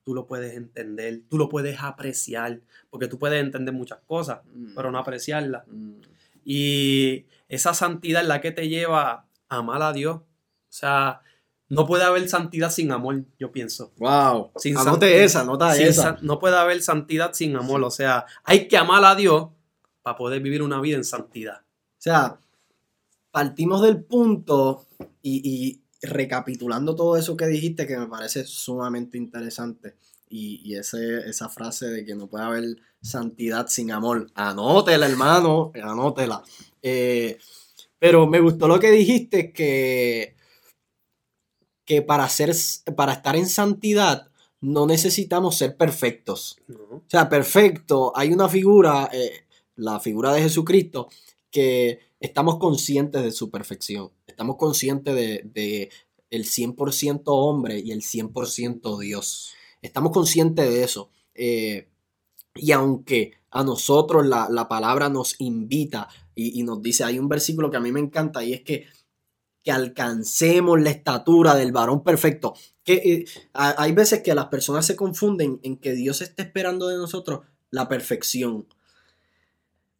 tú 0.03 0.15
lo 0.15 0.25
puedes 0.25 0.55
entender, 0.55 1.21
tú 1.29 1.37
lo 1.37 1.47
puedes 1.47 1.79
apreciar, 1.79 2.61
porque 2.89 3.07
tú 3.07 3.19
puedes 3.19 3.39
entender 3.39 3.73
muchas 3.73 3.99
cosas, 4.07 4.39
mm. 4.51 4.73
pero 4.75 4.91
no 4.91 4.97
apreciarlas. 4.97 5.63
Mm. 5.67 6.01
Y 6.43 7.27
esa 7.47 7.75
santidad 7.75 8.23
es 8.23 8.27
la 8.27 8.41
que 8.41 8.51
te 8.51 8.67
lleva 8.67 9.27
a 9.47 9.57
amar 9.57 9.83
a 9.83 9.93
Dios. 9.93 10.17
O 10.17 10.23
sea, 10.69 11.21
no 11.71 11.85
puede 11.87 12.03
haber 12.03 12.27
santidad 12.27 12.69
sin 12.69 12.91
amor, 12.91 13.23
yo 13.39 13.49
pienso. 13.53 13.93
Wow. 13.97 14.51
Sin 14.57 14.77
Anote 14.77 15.23
esa, 15.23 15.45
nota 15.45 15.77
esa. 15.77 16.17
No 16.21 16.37
puede 16.37 16.57
haber 16.57 16.81
santidad 16.81 17.31
sin 17.31 17.55
amor. 17.55 17.81
O 17.81 17.89
sea, 17.89 18.25
hay 18.43 18.67
que 18.67 18.75
amar 18.75 19.05
a 19.05 19.15
Dios 19.15 19.47
para 20.01 20.17
poder 20.17 20.41
vivir 20.41 20.61
una 20.63 20.81
vida 20.81 20.97
en 20.97 21.05
santidad. 21.05 21.61
O 21.61 22.01
sea, 22.01 22.37
partimos 23.31 23.81
del 23.83 24.03
punto 24.03 24.85
y, 25.21 25.79
recapitulando 26.01 26.93
todo 26.93 27.15
eso 27.15 27.37
que 27.37 27.47
dijiste, 27.47 27.87
que 27.87 27.97
me 27.97 28.07
parece 28.07 28.43
sumamente 28.43 29.17
interesante. 29.17 29.95
Y, 30.27 30.75
ese, 30.75 31.19
esa 31.29 31.47
frase 31.47 31.87
de 31.87 32.03
que 32.03 32.15
no 32.15 32.27
puede 32.27 32.43
haber 32.43 32.65
santidad 33.01 33.67
sin 33.67 33.93
amor. 33.93 34.29
Anótela, 34.35 35.07
hermano, 35.07 35.71
anótela. 35.81 36.43
Eh, 36.81 37.37
pero 37.97 38.27
me 38.27 38.41
gustó 38.41 38.67
lo 38.67 38.77
que 38.77 38.91
dijiste, 38.91 39.53
que 39.53 40.35
que 41.85 42.01
para, 42.01 42.27
ser, 42.29 42.55
para 42.95 43.13
estar 43.13 43.35
en 43.35 43.47
santidad 43.47 44.31
no 44.61 44.85
necesitamos 44.85 45.57
ser 45.57 45.75
perfectos. 45.75 46.57
O 46.69 47.01
sea, 47.07 47.27
perfecto, 47.27 48.13
hay 48.15 48.31
una 48.31 48.47
figura, 48.47 49.09
eh, 49.11 49.45
la 49.75 49.99
figura 49.99 50.31
de 50.31 50.43
Jesucristo, 50.43 51.09
que 51.49 51.99
estamos 52.19 52.57
conscientes 52.57 53.23
de 53.23 53.31
su 53.31 53.49
perfección. 53.49 54.11
Estamos 54.27 54.57
conscientes 54.57 55.15
de, 55.15 55.89
el 56.29 56.45
100% 56.45 57.23
hombre 57.25 57.79
y 57.79 57.91
el 57.91 58.01
100% 58.01 58.99
Dios. 58.99 59.51
Estamos 59.81 60.11
conscientes 60.11 60.69
de 60.69 60.83
eso. 60.83 61.09
Eh, 61.33 61.89
y 62.53 62.71
aunque 62.71 63.33
a 63.49 63.63
nosotros 63.63 64.25
la, 64.25 64.67
palabra 64.69 65.09
nos 65.09 65.35
invita 65.39 66.07
y, 66.35 66.59
y, 66.59 66.63
nos 66.63 66.81
dice, 66.81 67.03
hay 67.03 67.17
un 67.17 67.27
versículo 67.27 67.71
que 67.71 67.77
a 67.77 67.81
mí 67.81 67.91
me 67.91 67.99
encanta 67.99 68.43
y 68.43 68.53
es 68.53 68.61
que 68.61 68.85
que 69.63 69.71
alcancemos 69.71 70.81
la 70.81 70.89
estatura 70.89 71.55
del 71.55 71.71
varón 71.71 72.03
perfecto. 72.03 72.53
Que 72.83 72.93
eh, 72.93 73.25
hay 73.53 73.91
veces 73.91 74.21
que 74.21 74.33
las 74.33 74.47
personas 74.47 74.85
se 74.85 74.95
confunden 74.95 75.59
en 75.63 75.77
que 75.77 75.93
Dios 75.93 76.21
está 76.21 76.43
esperando 76.43 76.87
de 76.87 76.97
nosotros 76.97 77.41
la 77.69 77.87
perfección. 77.87 78.67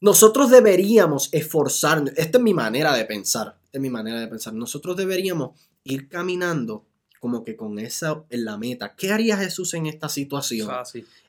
nosotros 0.02 0.50
deberíamos 0.50 1.30
esforzarnos, 1.32 2.12
esta 2.18 2.40
es 2.40 2.44
mi 2.44 2.54
manera 2.54 2.94
de 2.96 3.06
pensar, 3.06 3.60
esta 3.66 3.78
es 3.78 3.82
mi 3.82 3.90
manera 3.90 4.20
de 4.20 4.28
pensar, 4.28 4.54
nosotros 4.54 4.98
deberíamos 4.98 5.52
ir 5.84 6.10
caminando 6.10 6.86
como 7.20 7.44
que 7.44 7.56
con 7.56 7.78
esa 7.78 8.24
en 8.30 8.46
la 8.46 8.58
meta. 8.58 8.96
¿Qué 8.96 9.12
haría 9.12 9.38
Jesús 9.38 9.76
en 9.76 9.86
esta 9.86 10.10
situación? 10.10 10.68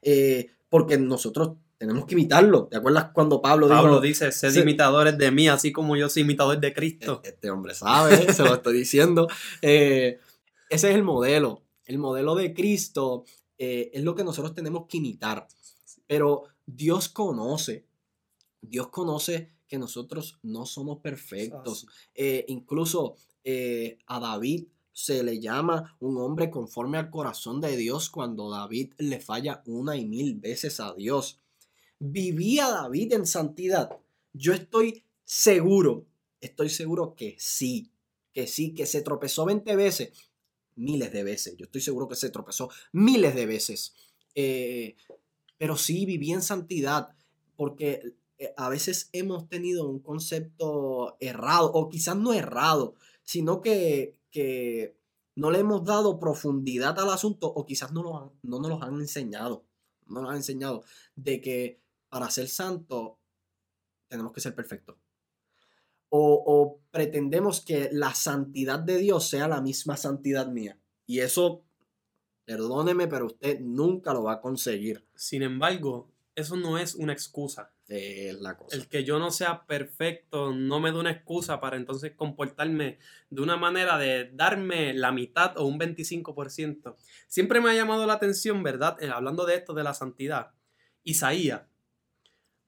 Eh, 0.01 0.51
porque 0.71 0.97
nosotros 0.97 1.59
tenemos 1.83 2.05
que 2.05 2.15
imitarlo. 2.15 2.69
¿Te 2.69 2.77
acuerdas 2.77 3.11
cuando 3.13 3.43
Pablo, 3.43 3.67
Pablo 3.67 4.01
dice, 4.01 4.31
sed 4.31 4.55
imitadores 4.55 5.19
de 5.19 5.33
mí, 5.33 5.49
así 5.49 5.73
como 5.73 5.97
yo 5.97 6.09
soy 6.09 6.23
imitador 6.23 6.61
de 6.61 6.73
Cristo? 6.73 7.21
E-, 7.25 7.31
este 7.31 7.51
hombre 7.51 7.75
sabe, 7.75 8.33
se 8.33 8.45
lo 8.45 8.55
estoy 8.55 8.79
diciendo. 8.79 9.27
Eh, 9.63 10.21
ese 10.71 10.91
es 10.91 10.95
el 10.95 11.03
modelo. 11.03 11.65
El 11.85 11.99
modelo 11.99 12.37
de 12.37 12.55
Cristo 12.55 13.25
eh, 13.59 13.91
es 13.93 14.05
lo 14.05 14.15
que 14.15 14.23
nosotros 14.23 14.55
tenemos 14.55 14.87
que 14.89 14.99
imitar. 14.99 15.49
Pero 16.07 16.45
Dios 16.67 17.09
conoce, 17.09 17.85
Dios 18.61 18.87
conoce 18.89 19.51
que 19.67 19.77
nosotros 19.77 20.39
no 20.43 20.67
somos 20.67 21.01
perfectos. 21.01 21.89
incluso 22.47 23.17
a 24.07 24.21
David 24.21 24.67
se 24.93 25.25
le 25.25 25.41
llama 25.41 25.97
un 25.99 26.17
hombre 26.19 26.49
conforme 26.49 26.99
al 26.99 27.11
corazón 27.11 27.61
de 27.61 27.77
Dios 27.77 28.09
cuando 28.09 28.51
David 28.51 28.93
le 28.99 29.19
falla 29.19 29.65
una 29.67 29.97
y 29.97 30.05
mil 30.05 30.37
veces 30.37 30.79
a 30.79 30.95
Dios. 30.95 31.42
¿Vivía 32.05 32.69
David 32.69 33.13
en 33.13 33.27
santidad? 33.27 33.97
Yo 34.33 34.53
estoy 34.53 35.05
seguro, 35.23 36.05
estoy 36.41 36.69
seguro 36.69 37.15
que 37.15 37.37
sí, 37.39 37.93
que 38.33 38.49
sí, 38.49 38.75
que 38.75 38.87
se 38.87 39.03
tropezó 39.03 39.45
20 39.45 39.77
veces, 39.77 40.11
miles 40.75 41.13
de 41.13 41.23
veces. 41.23 41.57
Yo 41.57 41.67
estoy 41.67 41.81
seguro 41.81 42.09
que 42.09 42.17
se 42.17 42.31
tropezó 42.31 42.71
miles 42.91 43.37
de 43.37 43.47
veces. 43.47 43.95
Eh, 44.35 44.97
pero 45.59 45.77
sí 45.77 46.05
vivía 46.05 46.35
en 46.35 46.43
santidad, 46.43 47.11
porque 47.55 48.15
eh, 48.37 48.53
a 48.57 48.69
veces 48.69 49.09
hemos 49.13 49.49
tenido 49.49 49.89
un 49.89 50.01
concepto 50.01 51.17
errado, 51.21 51.71
o 51.73 51.89
quizás 51.89 52.17
no 52.17 52.33
errado, 52.33 52.97
sino 53.23 53.61
que, 53.61 54.17
que 54.33 54.97
no 55.37 55.53
le 55.53 55.61
hemos 55.61 55.85
dado 55.85 56.19
profundidad 56.19 56.99
al 56.99 57.11
asunto 57.11 57.47
o 57.47 57.65
quizás 57.65 57.93
no, 57.93 58.03
lo 58.03 58.33
no 58.43 58.59
nos 58.59 58.71
lo 58.71 58.83
han 58.83 58.95
enseñado. 59.01 59.65
No 60.09 60.21
nos 60.21 60.31
han 60.31 60.39
enseñado 60.39 60.83
de 61.15 61.41
que 61.41 61.82
para 62.13 62.29
ser 62.29 62.47
santo 62.47 63.19
tenemos 64.07 64.33
que 64.33 64.43
ser 64.43 64.55
perfectos. 64.55 64.99
O, 66.11 66.45
o, 66.47 66.83
pretendemos 66.91 67.63
que 67.65 67.89
la 67.91 68.15
santidad 68.15 68.79
de 68.79 68.99
Dios 68.99 69.31
sea 69.31 69.49
la 69.49 69.63
misma 69.63 69.97
santidad 69.97 70.49
mía. 70.49 70.79
Y 71.07 71.21
eso, 71.21 71.65
perdóneme, 72.45 73.09
pero 73.09 73.25
usted 73.25 73.61
nunca 73.61 74.13
lo 74.13 74.25
va 74.25 74.35
a 74.35 74.41
conseguir. 74.43 75.09
Sin 75.15 75.43
embargo, 75.43 76.13
eso 76.35 76.57
no 76.57 76.77
es 76.77 76.97
una 76.97 77.15
excusa. 77.15 77.73
la 77.89 78.59
cosa. 78.59 78.77
El 78.77 78.89
que 78.89 79.05
yo 79.05 79.19
no 79.19 79.31
sea 79.31 79.65
perfecto 79.65 80.53
no 80.53 80.81
me 80.81 80.93
da 80.93 81.01
una 81.01 81.13
excusa 81.13 81.61
para 81.61 81.79
entonces 81.79 82.13
comportarme 82.15 82.99
de 83.31 83.41
una 83.41 83.57
manera 83.57 83.97
de 83.97 84.31
darme 84.35 84.93
la 84.93 85.13
mitad 85.13 85.57
o 85.57 85.65
un 85.65 85.79
25%. 85.79 86.95
Siempre 87.27 87.63
me 87.63 87.71
ha 87.71 87.75
llamado 87.75 88.07
la 88.07 88.13
atención, 88.13 88.63
¿verdad? 88.63 89.03
Eh, 89.03 89.09
hablando 89.09 89.47
de 89.47 89.55
esto 89.55 89.73
de 89.73 89.85
la 89.85 89.95
santidad. 89.95 90.51
Isaías. 91.05 91.72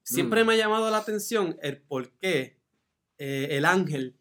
Siempre 0.05 0.43
mm. 0.43 0.47
me 0.47 0.53
ha 0.53 0.57
llamado 0.57 0.89
la 0.91 0.97
atención 0.97 1.57
el 1.61 1.81
por 1.81 2.11
qué 2.11 2.59
eh, 3.17 3.47
el 3.51 3.65
ángel 3.65 4.15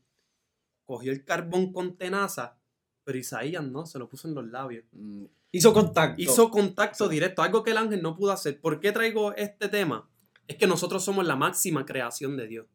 cogió 0.84 1.12
el 1.12 1.24
carbón 1.24 1.72
con 1.72 1.96
tenaza, 1.96 2.58
pero 3.04 3.18
Isaías 3.18 3.62
no, 3.62 3.84
se 3.84 3.98
lo 3.98 4.08
puso 4.08 4.26
en 4.26 4.34
los 4.34 4.46
labios. 4.46 4.86
Mm. 4.92 5.26
Hizo 5.52 5.72
contacto. 5.74 6.20
Hizo 6.20 6.50
contacto 6.50 7.08
directo, 7.08 7.42
algo 7.42 7.62
que 7.62 7.72
el 7.72 7.76
ángel 7.76 8.02
no 8.02 8.16
pudo 8.16 8.32
hacer. 8.32 8.60
¿Por 8.60 8.80
qué 8.80 8.92
traigo 8.92 9.34
este 9.34 9.68
tema? 9.68 10.08
Es 10.48 10.56
que 10.56 10.66
nosotros 10.66 11.04
somos 11.04 11.26
la 11.26 11.36
máxima 11.36 11.84
creación 11.84 12.36
de 12.36 12.48
Dios. 12.48 12.66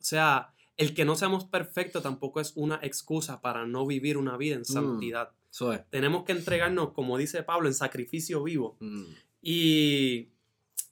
O 0.00 0.04
sea, 0.04 0.54
el 0.76 0.94
que 0.94 1.04
no 1.04 1.16
seamos 1.16 1.44
perfectos 1.44 2.02
tampoco 2.02 2.40
es 2.40 2.52
una 2.56 2.80
excusa 2.82 3.42
para 3.42 3.66
no 3.66 3.86
vivir 3.86 4.16
una 4.16 4.36
vida 4.38 4.54
en 4.54 4.62
mm, 4.62 4.64
santidad. 4.64 5.32
Tenemos 5.90 6.24
que 6.24 6.32
entregarnos, 6.32 6.92
como 6.92 7.18
dice 7.18 7.42
Pablo, 7.42 7.68
en 7.68 7.74
sacrificio 7.74 8.42
vivo. 8.42 8.78
Mm. 8.80 9.04
Y 9.42 10.30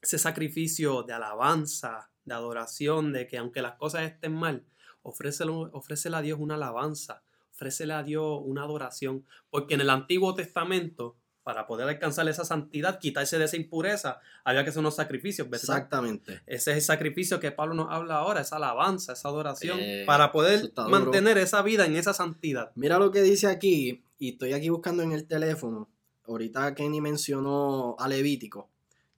ese 0.07 0.19
sacrificio 0.19 1.03
de 1.03 1.13
alabanza, 1.13 2.11
de 2.25 2.35
adoración, 2.35 3.13
de 3.13 3.27
que 3.27 3.39
aunque 3.39 3.61
las 3.61 3.75
cosas 3.75 4.03
estén 4.03 4.35
mal, 4.35 4.65
ofrécele 5.03 6.17
a 6.17 6.23
Dios 6.23 6.39
una 6.41 6.55
alabanza, 6.55 7.23
ofrécele 7.53 7.93
a 7.93 8.05
Dios 8.05 8.41
una 8.45 8.63
adoración, 8.63 9.25
porque 9.51 9.75
en 9.75 9.81
el 9.81 9.91
Antiguo 9.91 10.35
Testamento, 10.35 11.17
para 11.43 11.67
poder 11.67 11.89
alcanzar 11.89 12.29
esa 12.29 12.45
santidad, 12.45 13.01
quitarse 13.01 13.39
de 13.39 13.47
esa 13.47 13.57
impureza, 13.57 14.21
había 14.45 14.63
que 14.63 14.71
hacer 14.71 14.81
unos 14.81 14.95
sacrificios, 14.95 15.49
¿verdad? 15.51 15.77
Exactamente. 15.77 16.41
Ese 16.47 16.71
es 16.71 16.77
el 16.77 16.83
sacrificio 16.83 17.41
que 17.41 17.51
Pablo 17.51 17.75
nos 17.75 17.91
habla 17.91 18.17
ahora, 18.17 18.41
esa 18.41 18.57
alabanza, 18.57 19.13
esa 19.13 19.29
adoración, 19.29 19.79
eh, 19.81 20.05
para 20.07 20.31
poder 20.31 20.73
mantener 20.89 21.39
esa 21.39 21.63
vida 21.63 21.85
en 21.85 21.97
esa 21.97 22.15
santidad. 22.15 22.71
Mira 22.77 22.99
lo 22.99 23.11
que 23.11 23.23
dice 23.23 23.49
aquí, 23.49 24.05
y 24.21 24.31
estoy 24.31 24.53
aquí 24.53 24.69
buscando 24.69 25.03
en 25.03 25.13
el 25.13 25.27
teléfono, 25.27 25.89
ahorita 26.27 26.75
Kenny 26.77 27.01
mencionó 27.01 27.97
a 27.99 28.07
Levítico. 28.07 28.69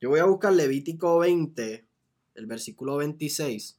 Yo 0.00 0.10
voy 0.10 0.20
a 0.20 0.26
buscar 0.26 0.52
Levítico 0.52 1.18
20, 1.18 1.84
el 2.34 2.46
versículo 2.46 2.98
26. 2.98 3.78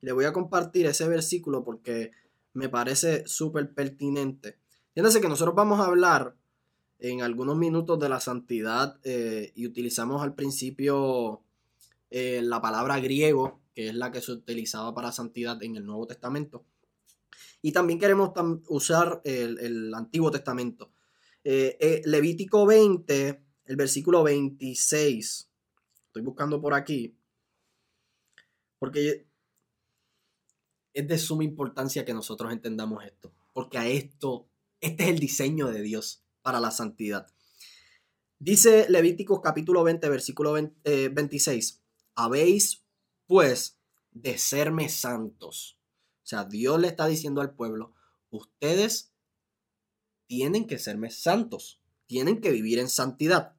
Le 0.00 0.12
voy 0.12 0.24
a 0.24 0.32
compartir 0.32 0.86
ese 0.86 1.06
versículo 1.06 1.62
porque 1.62 2.10
me 2.52 2.68
parece 2.68 3.24
súper 3.28 3.72
pertinente. 3.72 4.58
Fíjense 4.92 5.20
que 5.20 5.28
nosotros 5.28 5.54
vamos 5.54 5.78
a 5.78 5.86
hablar 5.86 6.34
en 6.98 7.22
algunos 7.22 7.56
minutos 7.56 8.00
de 8.00 8.08
la 8.08 8.18
santidad 8.18 8.98
eh, 9.04 9.52
y 9.54 9.66
utilizamos 9.66 10.20
al 10.20 10.34
principio 10.34 11.42
eh, 12.10 12.40
la 12.42 12.60
palabra 12.60 12.98
griego, 12.98 13.60
que 13.72 13.90
es 13.90 13.94
la 13.94 14.10
que 14.10 14.22
se 14.22 14.32
utilizaba 14.32 14.94
para 14.94 15.12
santidad 15.12 15.62
en 15.62 15.76
el 15.76 15.86
Nuevo 15.86 16.08
Testamento. 16.08 16.64
Y 17.62 17.70
también 17.70 18.00
queremos 18.00 18.32
usar 18.68 19.20
el, 19.24 19.94
Antiguo 19.94 20.32
Testamento. 20.32 20.90
Eh, 21.44 22.02
Levítico 22.04 22.66
20, 22.66 23.45
el 23.66 23.76
versículo 23.76 24.22
26. 24.22 25.50
Estoy 26.06 26.22
buscando 26.22 26.60
por 26.60 26.74
aquí. 26.74 27.16
Porque 28.78 29.26
es 30.92 31.08
de 31.08 31.18
suma 31.18 31.44
importancia 31.44 32.04
que 32.04 32.14
nosotros 32.14 32.52
entendamos 32.52 33.04
esto, 33.04 33.30
porque 33.52 33.76
a 33.76 33.86
esto, 33.86 34.48
este 34.80 35.04
es 35.04 35.10
el 35.10 35.18
diseño 35.18 35.66
de 35.68 35.82
Dios 35.82 36.24
para 36.40 36.58
la 36.60 36.70
santidad. 36.70 37.26
Dice 38.38 38.86
Levíticos 38.88 39.40
capítulo 39.42 39.82
20, 39.82 40.08
versículo 40.08 40.52
26, 40.52 41.70
eh, 41.70 41.82
habéis 42.14 42.84
pues 43.26 43.78
de 44.10 44.38
serme 44.38 44.88
santos. 44.88 45.78
O 46.22 46.26
sea, 46.26 46.44
Dios 46.44 46.80
le 46.80 46.88
está 46.88 47.06
diciendo 47.06 47.40
al 47.40 47.54
pueblo, 47.54 47.94
ustedes 48.30 49.12
tienen 50.26 50.66
que 50.66 50.78
serme 50.78 51.10
santos, 51.10 51.80
tienen 52.06 52.40
que 52.40 52.50
vivir 52.50 52.78
en 52.78 52.88
santidad. 52.88 53.55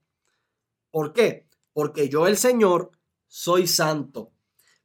¿Por 0.98 1.14
qué? 1.14 1.48
Porque 1.74 2.10
yo 2.10 2.26
el 2.26 2.38
Señor 2.38 2.90
soy 3.28 3.68
santo. 3.68 4.34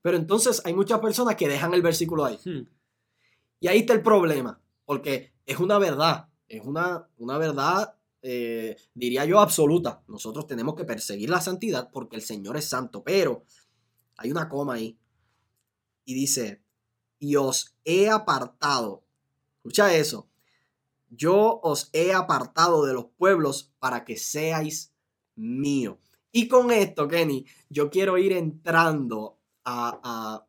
Pero 0.02 0.18
entonces 0.18 0.60
hay 0.66 0.74
muchas 0.74 1.00
personas 1.00 1.36
que 1.36 1.48
dejan 1.48 1.72
el 1.72 1.80
versículo 1.80 2.26
ahí. 2.26 2.38
Hmm. 2.44 2.68
Y 3.60 3.68
ahí 3.68 3.78
está 3.78 3.94
el 3.94 4.02
problema, 4.02 4.60
porque 4.84 5.32
es 5.46 5.58
una 5.58 5.78
verdad, 5.78 6.28
es 6.48 6.66
una, 6.66 7.08
una 7.16 7.38
verdad, 7.38 7.94
eh, 8.20 8.76
diría 8.92 9.24
yo, 9.24 9.40
absoluta. 9.40 10.04
Nosotros 10.06 10.46
tenemos 10.46 10.74
que 10.74 10.84
perseguir 10.84 11.30
la 11.30 11.40
santidad 11.40 11.88
porque 11.90 12.16
el 12.16 12.22
Señor 12.22 12.58
es 12.58 12.68
santo, 12.68 13.02
pero 13.02 13.46
hay 14.18 14.30
una 14.30 14.50
coma 14.50 14.74
ahí. 14.74 14.98
Y 16.04 16.12
dice, 16.12 16.62
y 17.18 17.36
os 17.36 17.74
he 17.86 18.10
apartado. 18.10 19.06
Escucha 19.60 19.94
eso. 19.94 20.28
Yo 21.08 21.58
os 21.62 21.88
he 21.94 22.12
apartado 22.12 22.84
de 22.84 22.92
los 22.92 23.06
pueblos 23.16 23.72
para 23.78 24.04
que 24.04 24.18
seáis 24.18 24.92
mío. 25.36 25.98
Y 26.30 26.48
con 26.48 26.70
esto, 26.70 27.08
Kenny, 27.08 27.44
yo 27.68 27.90
quiero 27.90 28.16
ir 28.16 28.32
entrando 28.32 29.38
a, 29.64 30.46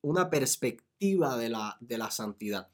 una 0.00 0.30
perspectiva 0.30 1.36
de 1.36 1.48
la, 1.48 1.76
de 1.80 1.98
la, 1.98 2.10
santidad. 2.10 2.68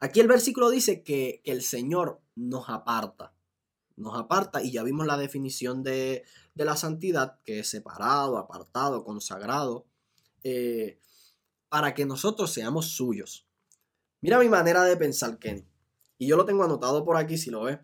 Aquí 0.00 0.20
el 0.20 0.28
versículo 0.28 0.70
dice 0.70 1.02
que, 1.02 1.42
el 1.44 1.62
Señor 1.62 2.20
nos 2.34 2.68
aparta, 2.68 3.34
nos 3.96 4.18
aparta 4.18 4.62
y 4.62 4.72
ya 4.72 4.82
vimos 4.82 5.06
la 5.06 5.18
definición 5.18 5.82
de, 5.82 6.24
la 6.54 6.76
santidad, 6.76 7.38
que 7.44 7.60
es 7.60 7.68
separado, 7.68 8.36
apartado, 8.38 9.04
consagrado, 9.04 9.86
eh, 10.42 10.98
para 11.68 11.94
que 11.94 12.06
nosotros 12.06 12.52
seamos 12.52 12.90
suyos. 12.90 13.46
Mira 14.20 14.38
mi 14.38 14.48
manera 14.48 14.84
de 14.84 14.96
pensar, 14.96 15.38
Kenny. 15.38 15.66
Y 16.18 16.26
yo 16.26 16.36
lo 16.36 16.44
tengo 16.44 16.64
anotado 16.64 17.04
por 17.04 17.16
aquí, 17.16 17.38
si 17.38 17.50
lo 17.50 17.62
ves. 17.62 17.78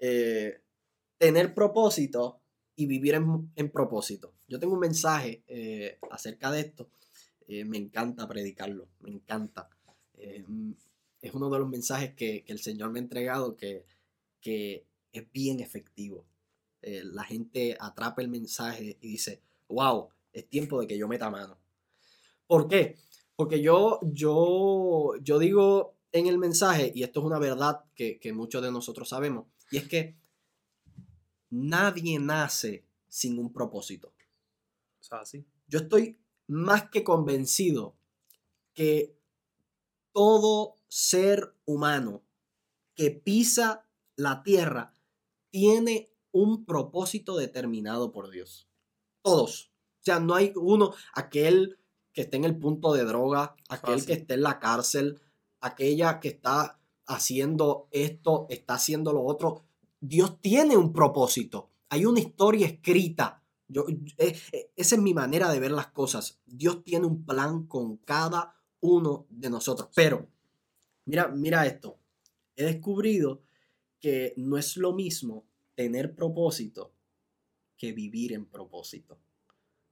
Eh, 0.00 0.60
tener 1.20 1.52
propósito 1.52 2.40
y 2.76 2.86
vivir 2.86 3.14
en, 3.14 3.70
propósito. 3.70 4.32
Yo 4.48 4.58
tengo 4.58 4.72
un 4.72 4.80
mensaje 4.80 5.44
eh, 5.48 5.98
acerca 6.10 6.50
de 6.50 6.60
esto. 6.60 6.88
Eh, 7.46 7.66
me 7.66 7.76
encanta 7.76 8.26
predicarlo, 8.26 8.88
me 9.00 9.10
encanta. 9.10 9.68
Eh, 10.14 10.46
es 11.20 11.34
uno 11.34 11.50
de 11.50 11.58
los 11.58 11.68
mensajes 11.68 12.14
que, 12.14 12.42
el 12.46 12.58
Señor 12.60 12.90
me 12.90 13.00
ha 13.00 13.02
entregado 13.02 13.54
que, 13.54 13.84
que 14.40 14.86
es 15.12 15.30
bien 15.30 15.60
efectivo. 15.60 16.24
la 16.80 17.24
gente 17.24 17.76
atrapa 17.78 18.22
el 18.22 18.28
mensaje 18.28 18.96
y 19.02 19.08
dice, 19.08 19.42
wow, 19.68 20.08
es 20.32 20.48
tiempo 20.48 20.80
de 20.80 20.86
que 20.86 20.96
yo 20.96 21.06
meta 21.06 21.28
mano. 21.28 21.58
¿Por 22.46 22.66
qué? 22.66 22.96
Porque 23.36 23.60
yo, 23.60 24.00
yo, 24.04 25.12
yo 25.20 25.38
digo 25.38 25.98
en 26.12 26.28
el 26.28 26.38
mensaje, 26.38 26.92
y 26.94 27.02
esto 27.02 27.20
es 27.20 27.26
una 27.26 27.38
verdad 27.38 27.84
que, 27.94 28.18
que 28.18 28.32
muchos 28.32 28.62
de 28.62 28.72
nosotros 28.72 29.10
sabemos, 29.10 29.48
y 29.70 29.76
es 29.76 29.86
que 29.86 30.19
nadie 31.50 32.18
nace 32.18 32.86
sin 33.08 33.38
un 33.38 33.52
propósito. 33.52 34.14
O 35.00 35.02
sea, 35.02 35.24
sí. 35.24 35.44
Yo 35.66 35.80
estoy 35.80 36.18
más 36.46 36.90
que 36.90 37.04
convencido 37.04 37.96
que 38.74 39.16
todo 40.12 40.76
ser 40.88 41.54
humano 41.64 42.24
que 42.94 43.10
pisa 43.10 43.86
la 44.16 44.42
tierra 44.42 44.92
tiene 45.50 46.12
un 46.32 46.64
propósito 46.64 47.36
determinado 47.36 48.12
por 48.12 48.30
Dios. 48.30 48.68
Todos. 49.22 49.72
O 50.00 50.04
sea, 50.04 50.20
no 50.20 50.34
hay 50.34 50.52
uno, 50.56 50.94
aquel 51.14 51.78
que 52.12 52.22
esté 52.22 52.36
en 52.36 52.44
el 52.44 52.58
punto 52.58 52.92
de 52.92 53.04
droga, 53.04 53.54
aquel 53.68 54.04
que 54.04 54.14
esté 54.14 54.34
en 54.34 54.42
la 54.42 54.58
cárcel, 54.58 55.20
aquella 55.60 56.20
que 56.20 56.28
está 56.28 56.80
haciendo 57.06 57.88
esto, 57.90 58.46
está 58.48 58.74
haciendo 58.74 59.12
lo 59.12 59.22
otro. 59.24 59.64
Dios 60.00 60.40
tiene 60.40 60.76
un 60.76 60.92
propósito. 60.92 61.70
Hay 61.90 62.06
una 62.06 62.20
historia 62.20 62.66
escrita. 62.66 63.42
Yo, 63.68 63.86
eh, 63.88 64.36
eh, 64.52 64.70
esa 64.74 64.96
es 64.96 65.00
mi 65.00 65.14
manera 65.14 65.50
de 65.52 65.60
ver 65.60 65.70
las 65.70 65.88
cosas. 65.88 66.40
Dios 66.46 66.82
tiene 66.82 67.06
un 67.06 67.24
plan 67.24 67.66
con 67.66 67.98
cada 67.98 68.56
uno 68.80 69.26
de 69.28 69.50
nosotros. 69.50 69.90
Pero, 69.94 70.26
mira, 71.04 71.28
mira 71.28 71.66
esto. 71.66 71.98
He 72.56 72.64
descubrido 72.64 73.42
que 74.00 74.32
no 74.36 74.56
es 74.56 74.76
lo 74.76 74.94
mismo 74.94 75.44
tener 75.74 76.14
propósito 76.14 76.92
que 77.76 77.92
vivir 77.92 78.32
en 78.32 78.46
propósito. 78.46 79.18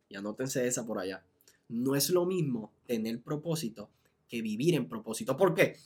Y 0.08 0.16
anótense 0.16 0.66
esa 0.66 0.86
por 0.86 0.98
allá. 0.98 1.24
No 1.68 1.94
es 1.94 2.10
lo 2.10 2.24
mismo 2.24 2.72
tener 2.86 3.22
propósito 3.22 3.90
que 4.26 4.42
vivir 4.42 4.74
en 4.74 4.88
propósito. 4.88 5.36
¿Por 5.36 5.54
qué? 5.54 5.76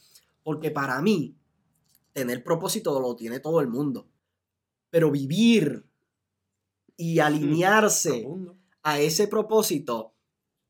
Porque 0.43 0.71
para 0.71 1.01
mí, 1.03 1.37
tener 2.13 2.43
propósito 2.45 2.99
lo 3.01 3.17
tiene 3.17 3.41
todo 3.41 3.61
el 3.61 3.69
mundo. 3.69 4.09
Pero 4.93 5.11
vivir 5.11 5.87
y 6.99 7.19
alinearse 7.19 8.29
a 8.83 9.01
ese 9.01 9.27
propósito 9.27 10.15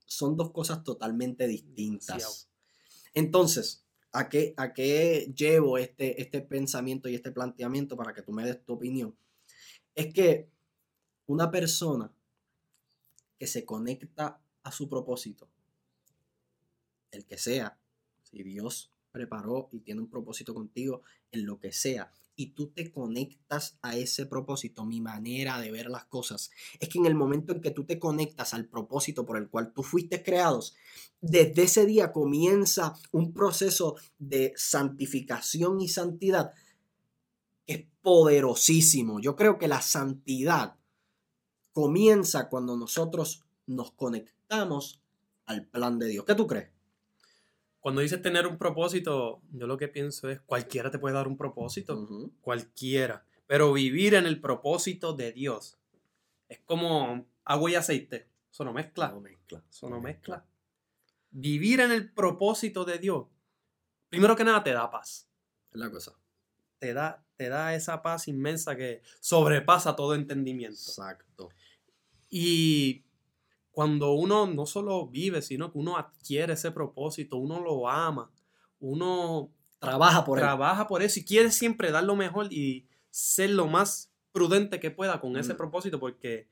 son 0.07 0.37
dos 0.37 0.53
cosas 0.53 0.85
totalmente 0.85 1.49
distintas. 1.49 2.49
Entonces, 3.15 3.85
¿a 4.13 4.29
qué, 4.29 4.55
a 4.57 4.73
qué 4.75 5.33
llevo 5.37 5.77
este, 5.77 6.23
este 6.23 6.41
pensamiento 6.41 7.09
y 7.09 7.17
este 7.17 7.33
planteamiento 7.33 7.97
para 7.97 8.15
que 8.15 8.23
tú 8.23 8.33
me 8.33 8.45
des 8.45 8.65
tu 8.65 8.75
opinión? 8.75 9.17
Es 9.97 10.15
que 10.15 10.49
una 11.27 11.51
persona 11.51 12.13
que 13.39 13.49
se 13.49 13.65
conecta 13.65 14.41
a 14.63 14.71
su 14.71 14.89
propósito, 14.89 15.49
el 17.11 17.27
que 17.27 17.39
sea, 17.39 17.77
si 18.23 18.45
Dios 18.45 18.93
preparó 19.11 19.69
y 19.73 19.81
tiene 19.81 20.01
un 20.01 20.09
propósito 20.09 20.55
contigo 20.55 21.03
en 21.33 21.45
lo 21.45 21.59
que 21.59 21.73
sea, 21.73 22.13
y 22.37 22.53
tú 22.53 22.69
te 22.69 22.91
conectas 22.91 23.79
a 23.83 23.97
ese 23.97 24.27
propósito, 24.27 24.85
mi 24.85 25.01
manera 25.01 25.61
de 25.61 25.71
ver 25.71 25.91
las 25.91 26.05
cosas, 26.07 26.51
es 26.81 26.89
que 26.89 26.99
en 26.99 27.07
el 27.07 27.15
momento 27.15 27.53
en 27.53 27.61
que 27.61 27.71
tú 27.71 27.85
te 27.85 27.99
conectas 27.99 28.55
al 28.55 28.67
propósito 28.67 29.27
por 29.27 29.37
el 29.37 29.49
cual 29.49 29.73
tú 29.73 29.83
fuiste 29.83 30.23
creados, 30.23 30.75
desde 31.21 31.63
ese 31.63 31.87
día 31.87 32.13
comienza 32.13 32.95
un 33.13 33.33
proceso 33.33 33.97
de 34.19 34.53
santificación 34.57 35.81
y 35.81 35.89
santidad 35.89 36.53
que 37.67 37.75
es 37.75 37.87
poderosísimo. 38.03 39.21
Yo 39.21 39.37
creo 39.37 39.59
que 39.59 39.69
la 39.69 39.83
santidad 39.83 40.77
comienza 41.73 42.49
cuando 42.49 42.77
nosotros 42.77 43.45
nos 43.67 43.93
conectamos 43.93 45.01
al 45.47 45.67
plan 45.67 45.99
de 45.99 46.09
Dios. 46.09 46.25
¿Qué 46.25 46.35
tú 46.35 46.47
crees? 46.47 46.71
Cuando 47.83 48.01
dices 48.01 48.23
tener 48.23 48.47
un 48.47 48.59
propósito, 48.59 49.43
yo 49.51 49.67
lo 49.67 49.77
que 49.77 49.89
pienso 49.89 50.31
es 50.31 50.41
cualquiera 50.43 50.93
te 50.93 51.01
puede 51.01 51.17
dar 51.17 51.27
un 51.27 51.37
propósito, 51.37 52.31
cualquiera. 52.41 53.27
Pero 53.49 53.73
vivir 53.73 54.15
en 54.15 54.25
el 54.25 54.41
propósito 54.41 55.15
de 55.15 55.33
Dios 55.33 55.81
es 56.49 56.61
como 56.61 57.27
agua 57.45 57.71
y 57.73 57.75
aceite. 57.75 58.29
Eso 58.53 58.65
no 58.65 58.73
mezcla. 58.73 59.09
No 59.09 59.21
mezcla. 59.21 59.65
Eso 59.69 59.91
no 59.91 60.01
mezcla. 60.01 60.47
Vivir 61.33 61.81
en 61.81 61.91
el 61.91 62.13
propósito 62.13 62.85
de 62.85 63.01
Dios, 63.01 63.27
primero 64.09 64.37
que 64.37 64.45
nada 64.45 64.63
te 64.63 64.73
da 64.73 64.89
paz. 64.89 65.29
Es 65.73 65.81
la 65.81 65.91
cosa. 65.91 66.13
Te 66.79 66.95
da, 66.95 67.25
te 67.35 67.49
da 67.49 67.75
esa 67.75 68.01
paz 68.01 68.29
inmensa 68.29 68.77
que 68.77 69.03
sobrepasa 69.19 69.97
todo 69.97 70.15
entendimiento. 70.15 70.79
Exacto. 70.79 71.49
Y 72.31 73.03
cuando 73.73 74.13
uno 74.13 74.47
no 74.47 74.67
solo 74.67 75.09
vive, 75.09 75.43
sino 75.43 75.73
que 75.73 75.79
uno 75.79 75.97
adquiere 75.97 76.53
ese 76.53 76.71
propósito, 76.71 77.39
uno 77.39 77.61
lo 77.61 77.89
ama, 77.89 78.31
uno 78.79 79.51
trabaja 79.79 80.25
por 80.25 80.39
trabaja 80.39 80.87
por 80.87 81.03
eso 81.03 81.19
y 81.19 81.25
quiere 81.25 81.51
siempre 81.51 81.91
dar 81.91 82.05
lo 82.05 82.15
mejor 82.15 82.53
y 82.53 82.87
ser 83.11 83.51
lo 83.51 83.67
más 83.67 84.13
prudente 84.31 84.79
que 84.79 84.91
pueda 84.91 85.21
con 85.21 85.37
ese 85.37 85.55
mm. 85.55 85.57
propósito, 85.57 85.99
porque 85.99 86.49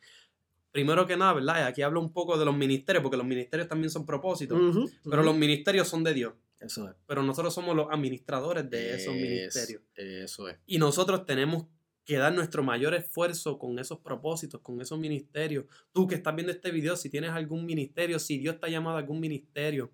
primero 0.73 1.07
que 1.07 1.17
nada, 1.17 1.35
¿verdad? 1.35 1.67
Aquí 1.67 1.83
hablo 1.83 2.01
un 2.01 2.13
poco 2.13 2.39
de 2.39 2.45
los 2.45 2.57
ministerios, 2.57 3.03
porque 3.03 3.17
los 3.17 3.27
ministerios 3.27 3.69
también 3.69 3.91
son 3.91 4.07
propósitos, 4.07 4.59
pero 5.05 5.23
los 5.23 5.37
ministerios 5.37 5.89
son 5.89 6.03
de 6.03 6.15
Dios. 6.15 6.33
Eso 6.59 6.91
es. 6.91 6.97
Pero 7.07 7.23
nosotros 7.23 7.55
somos 7.55 7.75
los 7.75 7.89
administradores 7.91 8.69
de 8.69 8.95
esos 8.95 9.15
ministerios. 9.15 9.83
Eso 9.95 10.49
es. 10.49 10.59
Y 10.67 10.79
nosotros 10.79 11.25
tenemos 11.25 11.67
que 12.05 12.17
dar 12.17 12.33
nuestro 12.33 12.63
mayor 12.63 12.95
esfuerzo 12.95 13.59
con 13.59 13.79
esos 13.79 13.99
propósitos, 13.99 14.61
con 14.61 14.81
esos 14.81 14.99
ministerios. 14.99 15.67
Tú 15.93 16.07
que 16.07 16.17
estás 16.17 16.35
viendo 16.35 16.53
este 16.53 16.71
video, 16.71 16.97
si 16.97 17.11
tienes 17.11 17.31
algún 17.31 17.65
ministerio, 17.67 18.19
si 18.19 18.39
Dios 18.39 18.59
te 18.59 18.67
ha 18.67 18.71
llamado 18.71 18.97
a 18.97 19.01
algún 19.01 19.21
ministerio, 19.21 19.93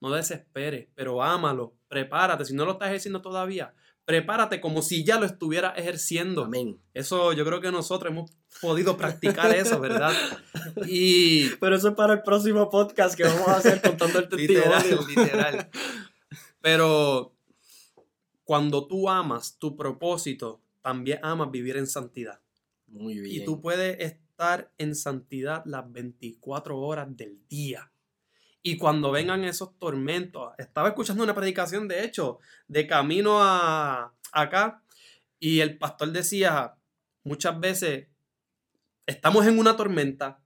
no 0.00 0.10
desesperes, 0.10 0.88
pero 0.94 1.22
ámalo, 1.22 1.74
prepárate. 1.88 2.44
Si 2.44 2.54
no 2.54 2.64
lo 2.64 2.72
estás 2.72 2.88
ejerciendo 2.88 3.22
todavía, 3.22 3.74
prepárate 4.04 4.60
como 4.60 4.82
si 4.82 5.04
ya 5.04 5.18
lo 5.18 5.26
estuvieras 5.26 5.76
ejerciendo. 5.76 6.44
Amén. 6.44 6.78
Eso 6.94 7.32
yo 7.32 7.44
creo 7.44 7.60
que 7.60 7.72
nosotros 7.72 8.12
hemos 8.12 8.30
podido 8.60 8.96
practicar 8.96 9.54
eso, 9.54 9.80
¿verdad? 9.80 10.12
Y... 10.86 11.48
Pero 11.56 11.76
eso 11.76 11.88
es 11.88 11.94
para 11.94 12.12
el 12.14 12.22
próximo 12.22 12.68
podcast 12.68 13.16
que 13.16 13.24
vamos 13.24 13.48
a 13.48 13.56
hacer 13.56 13.80
contando 13.80 14.18
el 14.18 14.28
testimonio. 14.28 14.62
literal, 14.62 15.06
literal. 15.08 15.70
Pero 16.60 17.34
cuando 18.44 18.86
tú 18.86 19.08
amas 19.08 19.58
tu 19.58 19.76
propósito, 19.76 20.60
también 20.86 21.18
amas 21.24 21.50
vivir 21.50 21.76
en 21.78 21.88
santidad. 21.88 22.40
Muy 22.86 23.18
bien. 23.18 23.42
Y 23.42 23.44
tú 23.44 23.60
puedes 23.60 23.98
estar 23.98 24.72
en 24.78 24.94
santidad 24.94 25.64
las 25.64 25.90
24 25.90 26.78
horas 26.78 27.08
del 27.16 27.44
día. 27.48 27.90
Y 28.62 28.76
cuando 28.76 29.10
vengan 29.10 29.42
esos 29.42 29.76
tormentos, 29.80 30.52
estaba 30.58 30.90
escuchando 30.90 31.24
una 31.24 31.34
predicación, 31.34 31.88
de 31.88 32.04
hecho, 32.04 32.38
de 32.68 32.86
camino 32.86 33.42
a 33.42 34.14
acá, 34.30 34.84
y 35.40 35.58
el 35.58 35.76
pastor 35.76 36.12
decía, 36.12 36.76
muchas 37.24 37.58
veces 37.58 38.06
estamos 39.06 39.44
en 39.44 39.58
una 39.58 39.76
tormenta, 39.76 40.40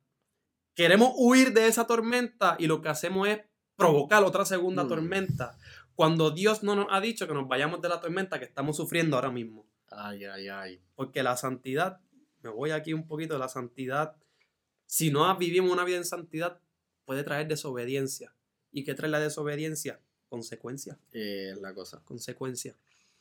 queremos 0.75 1.13
huir 1.17 1.53
de 1.53 1.67
esa 1.67 1.87
tormenta 1.87 2.57
y 2.59 2.67
lo 2.67 2.81
que 2.81 2.89
hacemos 2.89 3.29
es 3.29 3.41
provocar 3.77 4.25
otra 4.25 4.47
segunda 4.47 4.85
mm. 4.85 4.89
tormenta, 4.89 5.59
cuando 5.95 6.31
Dios 6.31 6.63
no 6.63 6.77
nos 6.77 6.87
ha 6.89 7.03
dicho 7.03 7.29
que 7.29 7.35
nos 7.35 7.47
vayamos 7.47 7.83
de 7.83 7.91
la 7.91 8.01
tormenta 8.01 8.39
que 8.39 8.47
estamos 8.47 8.79
sufriendo 8.79 9.17
ahora 9.17 9.31
mismo. 9.31 9.70
Ay, 9.91 10.25
ay, 10.25 10.49
ay. 10.49 10.81
Porque 10.95 11.23
la 11.23 11.37
santidad, 11.37 12.01
me 12.43 12.51
voy 12.51 12.71
aquí 12.71 12.93
un 12.93 13.07
poquito, 13.07 13.39
la 13.39 13.49
santidad, 13.49 14.17
si 14.87 15.11
no 15.11 15.37
vivimos 15.37 15.71
una 15.71 15.85
vida 15.85 15.99
en 15.99 16.05
santidad, 16.05 16.61
puede 17.05 17.25
traer 17.25 17.49
desobediencia. 17.49 18.35
¿Y 18.73 18.85
qué 18.85 18.95
trae 18.95 19.11
la 19.11 19.21
desobediencia? 19.21 20.01
Consecuencia. 20.29 20.99
Eh, 21.13 21.55
la 21.61 21.75
cosa. 21.75 22.03
Consecuencia. 22.05 22.77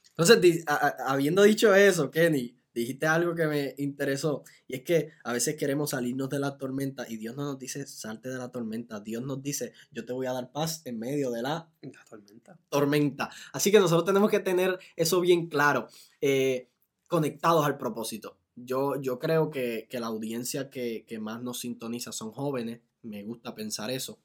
Entonces, 0.09 0.63
habiendo 1.05 1.43
dicho 1.43 1.73
eso, 1.73 2.11
Kenny, 2.11 2.58
dijiste 2.79 3.07
algo 3.07 3.35
que 3.35 3.45
me 3.47 3.75
interesó 3.77 4.43
y 4.67 4.75
es 4.75 4.83
que 4.83 5.11
a 5.23 5.33
veces 5.33 5.55
queremos 5.55 5.91
salirnos 5.91 6.29
de 6.29 6.39
la 6.39 6.57
tormenta 6.57 7.05
y 7.09 7.17
Dios 7.17 7.35
no 7.35 7.43
nos 7.43 7.59
dice 7.59 7.85
salte 7.85 8.29
de 8.29 8.37
la 8.37 8.51
tormenta, 8.51 8.99
Dios 8.99 9.23
nos 9.23 9.41
dice 9.41 9.73
yo 9.91 10.05
te 10.05 10.13
voy 10.13 10.27
a 10.27 10.33
dar 10.33 10.51
paz 10.51 10.81
en 10.85 10.97
medio 10.97 11.31
de 11.31 11.41
la, 11.41 11.69
tormenta. 12.09 12.57
tormenta. 12.69 13.29
Así 13.53 13.71
que 13.71 13.79
nosotros 13.79 14.05
tenemos 14.05 14.31
que 14.31 14.39
tener 14.39 14.79
eso 14.95 15.19
bien 15.19 15.47
claro, 15.47 15.87
eh, 16.21 16.69
conectados 17.07 17.65
al 17.65 17.77
propósito. 17.77 18.37
Yo, 18.55 18.99
yo 19.01 19.19
creo 19.19 19.49
que, 19.49 19.87
la 19.91 20.07
audiencia 20.07 20.69
que, 20.69 21.05
más 21.19 21.41
nos 21.41 21.59
sintoniza 21.59 22.11
son 22.11 22.31
jóvenes, 22.31 22.81
me 23.03 23.23
gusta 23.23 23.55
pensar 23.55 23.89
eso. 23.89 24.19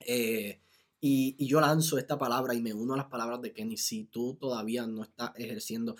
Eh, 0.00 0.60
y, 1.00 1.36
y, 1.38 1.46
yo 1.46 1.60
lanzo 1.60 1.98
esta 1.98 2.18
palabra 2.18 2.54
y 2.54 2.60
me 2.60 2.74
uno 2.74 2.94
a 2.94 2.96
las 2.96 3.06
palabras 3.06 3.40
de 3.42 3.52
Kenny. 3.52 3.76
Si 3.76 4.04
tú 4.04 4.34
todavía 4.34 4.86
no 4.86 5.02
estás 5.02 5.30
ejerciendo 5.36 5.96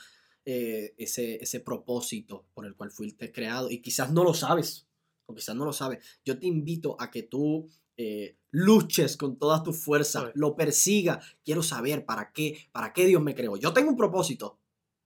eh, 0.47 0.95
ese, 0.97 1.43
ese 1.43 1.61
propósito 1.61 2.47
por 2.55 2.65
el 2.65 2.75
cual 2.75 2.91
fuiste 2.91 3.33
creado 3.33 3.71
y 3.71 3.83
quizás 3.83 4.13
no 4.13 4.25
lo 4.25 4.33
sabes, 4.33 4.87
o 5.27 5.35
quizás 5.35 5.55
no 5.55 5.65
lo 5.65 5.73
sabes. 5.73 6.05
Yo 6.25 6.39
te 6.39 6.47
invito 6.47 6.97
a 6.99 7.11
que 7.11 7.25
tú 7.25 7.69
eh, 7.99 8.37
luches 8.51 9.17
con 9.17 9.37
toda 9.39 9.63
tu 9.63 9.73
fuerza, 9.73 10.31
lo 10.35 10.55
persiga. 10.55 11.21
Quiero 11.45 11.63
saber 11.63 12.05
para 12.05 12.33
qué, 12.33 12.69
para 12.73 12.93
qué 12.93 13.07
Dios 13.07 13.23
me 13.23 13.35
creó. 13.35 13.57
Yo 13.57 13.73
tengo 13.73 13.91
un 13.91 13.97
propósito. 13.97 14.59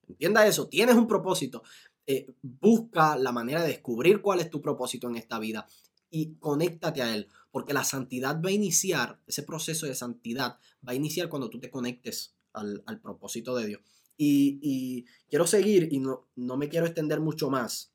Entienda 0.08 0.46
eso, 0.46 0.68
tienes 0.68 0.96
un 0.96 1.06
propósito. 1.06 1.62
Eh, 2.06 2.26
busca 2.42 3.16
la 3.16 3.32
manera 3.32 3.62
de 3.62 3.68
descubrir 3.68 4.20
cuál 4.20 4.40
es 4.40 4.50
tu 4.50 4.60
propósito 4.60 5.08
en 5.08 5.16
esta 5.16 5.38
vida 5.38 5.66
y 6.10 6.34
conéctate 6.34 7.02
a 7.02 7.14
él. 7.14 7.28
Porque 7.52 7.72
la 7.72 7.84
santidad 7.84 8.40
va 8.44 8.50
a 8.50 8.52
iniciar, 8.52 9.20
ese 9.26 9.42
proceso 9.42 9.86
de 9.86 9.94
santidad 9.94 10.58
va 10.86 10.92
a 10.92 10.94
iniciar 10.94 11.28
cuando 11.28 11.50
tú 11.50 11.60
te 11.60 11.70
conectes 11.70 12.34
al, 12.52 12.82
propósito 13.00 13.54
de 13.54 13.66
Dios. 13.66 13.80
Y, 14.22 15.06
quiero 15.30 15.46
seguir, 15.46 15.88
y 15.90 15.98
no, 15.98 16.28
no 16.36 16.58
me 16.58 16.68
quiero 16.68 16.84
extender 16.84 17.20
mucho 17.20 17.48
más, 17.48 17.90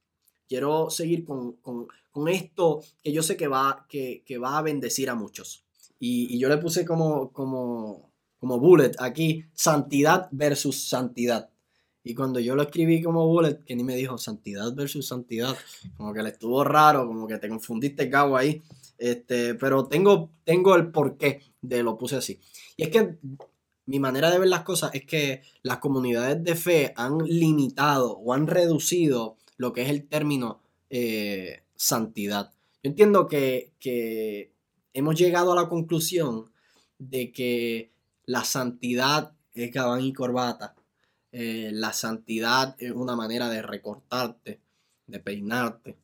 quiero 0.47 0.89
seguir 0.89 1.23
con, 1.23 1.59
esto 2.27 2.81
que 3.03 3.11
yo 3.11 3.21
sé 3.21 3.37
que 3.37 3.47
va, 3.47 3.85
que, 3.87 4.37
va 4.43 4.57
a 4.57 4.63
bendecir 4.63 5.11
a 5.11 5.15
muchos. 5.15 5.63
Y, 5.99 6.39
yo 6.39 6.49
le 6.49 6.57
puse 6.57 6.83
como, 6.83 7.31
como, 7.31 8.11
como 8.39 8.59
bullet 8.59 8.93
aquí, 8.97 9.45
santidad 9.53 10.27
versus 10.31 10.89
santidad. 10.89 11.51
Y 12.03 12.15
cuando 12.15 12.39
yo 12.39 12.55
lo 12.55 12.63
escribí 12.63 13.03
como 13.03 13.27
bullet, 13.27 13.63
que 13.63 13.75
me 13.75 13.95
dijo 13.95 14.17
santidad 14.17 14.73
versus 14.73 15.07
santidad, 15.07 15.55
como 15.95 16.11
que 16.11 16.23
le 16.23 16.29
estuvo 16.29 16.63
raro, 16.63 17.05
como 17.05 17.27
que 17.27 17.37
te 17.37 17.49
confundiste 17.49 18.09
cabo 18.09 18.35
ahí. 18.35 18.63
Este, 18.97 19.53
pero 19.53 19.85
tengo, 19.85 20.31
tengo 20.43 20.75
el 20.75 20.91
porqué 20.91 21.41
de 21.61 21.83
lo 21.83 21.99
puse 21.99 22.15
así. 22.15 22.39
Y 22.77 22.83
es 22.83 22.89
que 22.89 23.17
mi 23.85 23.99
manera 23.99 24.31
de 24.31 24.39
ver 24.39 24.49
las 24.49 24.63
cosas 24.63 24.91
es 24.93 25.05
que 25.05 25.41
las 25.61 25.77
comunidades 25.77 26.43
de 26.43 26.55
fe 26.55 26.93
han 26.95 27.19
limitado 27.19 28.17
o 28.17 28.33
han 28.33 28.47
reducido 28.47 29.37
lo 29.57 29.73
que 29.73 29.83
es 29.83 29.89
el 29.89 30.07
término 30.07 30.61
eh, 30.89 31.63
santidad. 31.75 32.51
Yo 32.83 32.89
entiendo 32.89 33.27
que, 33.27 34.51
hemos 34.93 35.15
llegado 35.15 35.51
a 35.51 35.55
la 35.55 35.67
conclusión 35.67 36.51
de 36.97 37.31
que 37.31 37.91
la 38.25 38.43
santidad 38.43 39.33
es 39.53 39.71
gabán 39.71 40.01
y 40.01 40.13
corbata. 40.13 40.75
Eh, 41.31 41.69
la 41.73 41.93
santidad 41.93 42.75
es 42.79 42.91
una 42.91 43.15
manera 43.15 43.49
de 43.49 43.61
recortarte, 43.61 44.61
de 45.05 45.19
peinarte. 45.19 45.97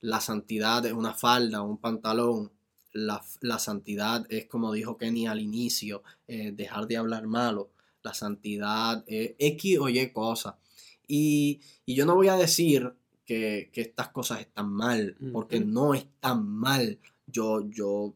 La 0.00 0.20
santidad 0.20 0.84
es 0.84 0.92
una 0.92 1.14
falda, 1.14 1.62
un 1.62 1.78
pantalón. 1.78 2.50
La, 2.92 3.58
santidad 3.58 4.26
es, 4.28 4.46
como 4.46 4.72
dijo 4.72 4.98
Kenny 4.98 5.26
al 5.26 5.40
inicio, 5.40 6.02
eh, 6.28 6.52
dejar 6.52 6.86
de 6.86 6.96
hablar 6.96 7.26
malo. 7.26 7.70
La 8.02 8.14
santidad 8.14 9.04
es 9.06 9.34
X 9.38 9.78
o 9.78 9.88
Y 9.88 10.12
cosa. 10.12 10.58
Y, 11.06 11.60
yo 11.86 12.06
no 12.06 12.14
voy 12.14 12.28
a 12.28 12.36
decir 12.36 12.92
que, 13.24 13.70
estas 13.74 14.08
cosas 14.08 14.40
están 14.40 14.70
mal, 14.70 15.16
porque 15.32 15.60
no 15.60 15.94
están 15.94 16.46
mal. 16.46 16.98
Yo, 17.26 17.68
yo 17.70 18.14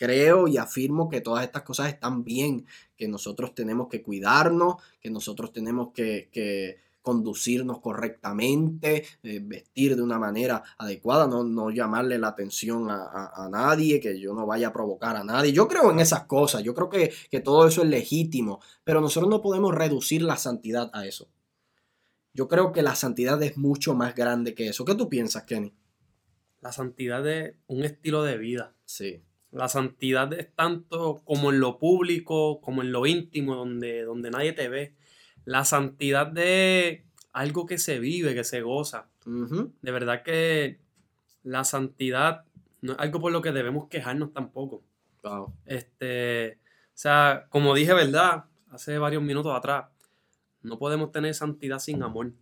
creo 0.00 0.48
y 0.48 0.56
afirmo 0.56 1.10
que 1.10 1.20
todas 1.20 1.44
estas 1.44 1.62
cosas 1.62 1.88
están 1.88 2.24
bien, 2.24 2.64
que 2.96 3.06
nosotros 3.06 3.54
tenemos 3.54 3.88
que 3.88 4.00
cuidarnos, 4.00 4.76
que 4.98 5.10
nosotros 5.10 5.52
tenemos 5.52 5.92
que, 5.92 6.80
conducirnos 7.02 7.80
correctamente, 7.80 9.04
eh, 9.22 9.40
vestir 9.42 9.96
de 9.96 10.02
una 10.02 10.18
manera 10.18 10.62
adecuada, 10.78 11.26
no, 11.26 11.70
llamarle 11.70 12.18
la 12.18 12.28
atención 12.28 12.88
a, 12.90 13.48
nadie, 13.50 14.00
que 14.00 14.18
yo 14.20 14.34
no 14.34 14.46
vaya 14.46 14.68
a 14.68 14.72
provocar 14.72 15.16
a 15.16 15.24
nadie. 15.24 15.52
Yo 15.52 15.66
creo 15.68 15.90
en 15.90 16.00
esas 16.00 16.24
cosas, 16.24 16.62
yo 16.62 16.74
creo 16.74 16.88
que, 16.88 17.12
que 17.30 17.40
todo 17.40 17.66
eso 17.66 17.82
es 17.82 17.88
legítimo, 17.88 18.60
pero 18.84 19.00
nosotros 19.00 19.30
no 19.30 19.40
podemos 19.40 19.74
reducir 19.74 20.22
la 20.22 20.36
santidad 20.36 20.90
a 20.92 21.06
eso. 21.06 21.28
Yo 22.32 22.48
creo 22.48 22.72
que 22.72 22.82
la 22.82 22.94
santidad 22.94 23.42
es 23.42 23.56
mucho 23.56 23.94
más 23.94 24.14
grande 24.14 24.54
que 24.54 24.68
eso. 24.68 24.84
¿Qué 24.84 24.94
tú 24.94 25.08
piensas, 25.08 25.44
Kenny? 25.44 25.74
La 26.60 26.72
santidad 26.72 27.26
es 27.26 27.54
un 27.66 27.84
estilo 27.84 28.22
de 28.22 28.38
vida. 28.38 28.74
Sí. 28.84 29.22
La 29.50 29.68
santidad 29.68 30.32
es 30.32 30.54
tanto 30.54 31.22
como 31.24 31.50
en 31.50 31.58
lo 31.58 31.78
público, 31.78 32.60
como 32.60 32.82
en 32.82 32.92
lo 32.92 33.06
íntimo, 33.06 33.56
donde, 33.56 34.04
donde 34.04 34.30
nadie 34.30 34.52
te 34.52 34.68
ve. 34.68 34.94
La 35.44 35.64
santidad 35.64 36.26
de 36.26 37.04
algo 37.32 37.66
que 37.66 37.78
se 37.78 37.98
vive, 37.98 38.34
que 38.34 38.44
se 38.44 38.62
goza. 38.62 39.08
De 39.24 39.92
verdad 39.92 40.22
que 40.22 40.78
la 41.42 41.64
santidad 41.64 42.44
no 42.80 42.92
es 42.92 42.98
algo 42.98 43.20
por 43.20 43.32
lo 43.32 43.42
que 43.42 43.52
debemos 43.52 43.88
quejarnos 43.88 44.32
tampoco. 44.32 44.82
Este, 45.66 46.54
o 46.54 46.94
sea, 46.94 47.46
como 47.50 47.74
dije, 47.74 47.92
¿verdad? 47.92 48.44
Hace 48.70 48.98
varios 48.98 49.22
minutos 49.22 49.54
atrás, 49.54 49.86
no 50.62 50.78
podemos 50.78 51.12
tener 51.12 51.34
santidad 51.34 51.78
sin 51.78 52.02
amor. 52.02 52.32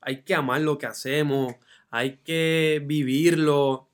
Hay 0.00 0.22
que 0.22 0.34
amar 0.34 0.60
lo 0.60 0.78
que 0.78 0.86
hacemos, 0.86 1.54
hay 1.90 2.18
que 2.18 2.82
vivirlo, 2.84 3.88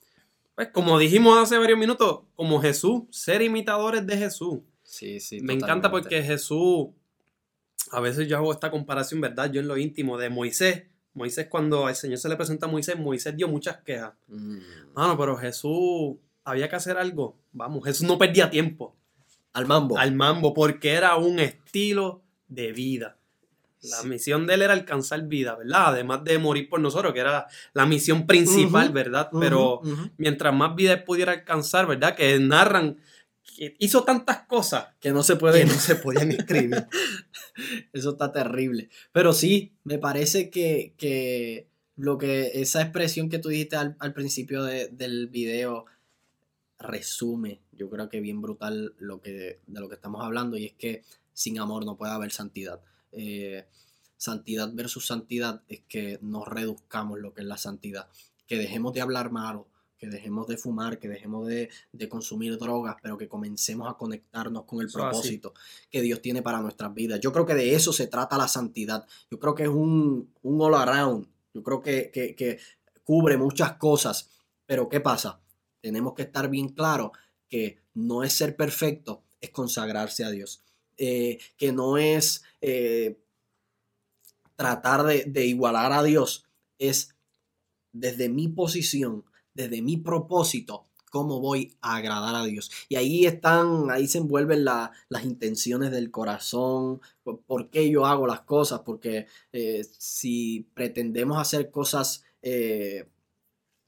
pues 0.55 0.68
como 0.68 0.99
dijimos 0.99 1.38
hace 1.38 1.57
varios 1.57 1.79
minutos, 1.79 2.21
como 2.35 2.61
Jesús, 2.61 3.05
ser 3.11 3.42
imitadores 3.42 4.07
de 4.07 4.18
Jesús. 4.18 4.61
Sí, 4.83 5.18
sí. 5.21 5.40
Me 5.40 5.55
encanta 5.55 5.90
porque 5.90 6.23
Jesús, 6.23 6.88
a 7.92 8.00
veces 8.00 8.26
yo 8.26 8.38
hago 8.38 8.52
esta 8.52 8.70
comparación, 8.70 9.20
¿verdad? 9.20 9.52
Yo 9.52 9.61
en 9.61 9.68
lo 9.68 9.76
íntimo 9.76 10.16
de 10.16 10.31
Moisés. 10.31 10.85
Moisés, 11.14 11.46
cuando 11.48 11.87
al 11.87 11.94
Señor 11.94 12.18
se 12.18 12.28
le 12.31 12.37
presenta 12.37 12.64
a 12.64 12.68
Moisés, 12.70 12.98
Moisés 12.98 13.37
dio 13.37 13.48
muchas 13.48 13.83
quejas. 13.83 14.14
Mm. 14.28 14.59
pero 15.18 15.37
Jesús 15.37 16.16
había 16.42 16.70
que 16.70 16.76
hacer 16.76 16.96
algo. 16.96 17.38
Vamos, 17.52 17.85
Jesús 17.85 18.09
no 18.09 18.16
perdía 18.16 18.48
tiempo. 18.48 18.96
Al 19.52 19.66
mambo. 19.66 19.98
Al 19.98 20.14
mambo, 20.14 20.55
porque 20.55 20.92
era 20.92 21.16
un 21.16 21.38
estilo 21.38 22.22
de 22.48 22.72
vida. 22.72 23.18
La 23.83 24.05
misión 24.05 24.46
de 24.46 24.55
él 24.55 24.62
era 24.62 24.72
alcanzar 24.72 25.26
vida, 25.26 25.57
¿verdad? 25.57 25.88
Además 25.88 26.24
de 26.24 26.38
morir 26.38 26.70
por 26.70 26.81
nosotros, 26.81 27.12
que 27.12 27.20
era 27.20 27.46
la 27.74 27.85
misión 27.85 28.26
principal, 28.26 28.90
¿verdad? 28.90 29.28
Pero 29.38 29.83
mientras 30.16 30.55
más 30.55 30.74
vida 30.76 30.92
él 30.94 31.05
pudiera 31.05 31.33
alcanzar, 31.33 31.87
¿verdad? 31.87 32.14
Que 32.14 32.38
narran 32.38 32.98
que 33.57 33.76
hizo 33.78 34.05
tantas 34.05 34.46
cosas 34.46 34.88
que 35.00 35.12
no 35.12 35.22
se 35.22 35.37
puede, 35.37 35.64
no 35.64 35.74
se 35.74 35.96
podían 35.96 36.31
escribir. 36.33 36.87
Eso 37.92 38.11
está 38.11 38.33
terrible. 38.33 38.88
Pero 39.12 39.33
sí, 39.33 39.72
me 39.85 39.98
parece 39.98 40.50
que, 40.50 41.66
lo 41.96 42.18
que 42.18 42.52
esa 42.55 42.83
expresión 42.83 43.28
que 43.28 43.38
tú 43.38 43.48
dijiste 43.48 43.76
al, 43.76 44.14
principio 44.14 44.64
del 44.64 45.28
video 45.28 45.87
resume, 46.78 47.61
yo 47.72 47.88
creo 47.90 48.09
que 48.09 48.20
bien 48.20 48.40
brutal 48.40 48.94
lo 48.98 49.20
que, 49.20 49.61
de 49.66 49.81
lo 49.81 49.88
que 49.88 49.94
estamos 49.94 50.24
hablando, 50.24 50.57
y 50.57 50.66
es 50.66 50.72
que 50.72 51.02
sin 51.33 51.59
amor 51.59 51.85
no 51.85 51.96
puede 51.96 52.12
haber 52.12 52.33
santidad. 52.33 52.81
Eh, 53.12 53.66
santidad 54.16 54.70
versus 54.72 55.07
santidad 55.07 55.62
es 55.68 55.81
que 55.88 56.18
no 56.22 56.44
reduzcamos 56.44 57.18
lo 57.20 57.35
que 57.35 57.42
es 57.42 57.46
la 57.46 57.59
santidad, 57.59 58.09
que 58.46 58.57
dejemos 58.57 58.92
de 58.94 59.00
hablar 59.00 59.31
malo, 59.31 59.68
que 60.02 60.08
dejemos 60.08 60.48
de 60.48 60.56
fumar, 60.56 60.98
que 60.98 61.08
dejemos 61.08 61.46
de, 61.46 61.70
consumir 62.08 62.58
drogas, 62.58 62.96
pero 63.00 63.16
que 63.16 63.28
comencemos 63.28 63.88
a 63.88 63.96
conectarnos 63.96 64.64
con 64.64 64.80
el 64.80 64.90
propósito 64.90 65.54
que 65.88 66.00
Dios 66.00 66.20
tiene 66.20 66.42
para 66.42 66.60
nuestras 66.60 66.92
vidas. 66.92 67.20
Yo 67.20 67.32
creo 67.32 67.46
que 67.46 67.54
de 67.54 67.76
eso 67.76 67.92
se 67.92 68.08
trata 68.08 68.36
la 68.36 68.48
santidad. 68.48 69.06
Yo 69.30 69.38
creo 69.38 69.54
que 69.54 69.62
es 69.62 69.68
un, 69.68 70.28
un 70.42 70.60
all 70.60 70.74
around. 70.74 71.28
Yo 71.54 71.62
creo 71.62 71.80
que, 71.80 72.10
que 72.10 72.58
cubre 73.04 73.36
muchas 73.36 73.74
cosas. 73.74 74.28
Pero 74.66 74.88
¿qué 74.88 74.98
pasa? 74.98 75.40
Tenemos 75.80 76.14
que 76.14 76.22
estar 76.22 76.50
bien 76.50 76.70
claros 76.70 77.12
que 77.48 77.78
no 77.94 78.24
es 78.24 78.32
ser 78.32 78.56
perfecto, 78.56 79.22
es 79.40 79.50
consagrarse 79.50 80.24
a 80.24 80.30
Dios. 80.30 80.64
Eh, 80.96 81.38
que 81.56 81.70
no 81.70 81.96
es 81.96 82.42
eh, 82.60 83.20
tratar 84.56 85.04
de, 85.04 85.46
igualar 85.46 85.92
a 85.92 86.02
Dios, 86.02 86.44
es 86.80 87.14
desde 87.92 88.28
mi 88.28 88.48
posición, 88.48 89.24
desde 89.54 89.82
mi 89.82 89.96
propósito, 89.96 90.86
cómo 91.10 91.40
voy 91.40 91.76
a 91.82 91.96
agradar 91.96 92.34
a 92.34 92.44
Dios. 92.44 92.70
Y 92.88 92.96
ahí 92.96 93.26
están, 93.26 93.90
ahí 93.90 94.08
se 94.08 94.18
envuelven 94.18 94.64
las 94.64 95.24
intenciones 95.24 95.90
del 95.90 96.10
corazón, 96.10 97.00
por, 97.22 97.70
qué 97.70 97.90
yo 97.90 98.06
hago 98.06 98.26
las 98.26 98.40
cosas, 98.40 98.80
porque 98.80 99.26
eh, 99.52 99.84
si 99.98 100.68
pretendemos 100.74 101.38
hacer 101.38 101.70
cosas 101.70 102.24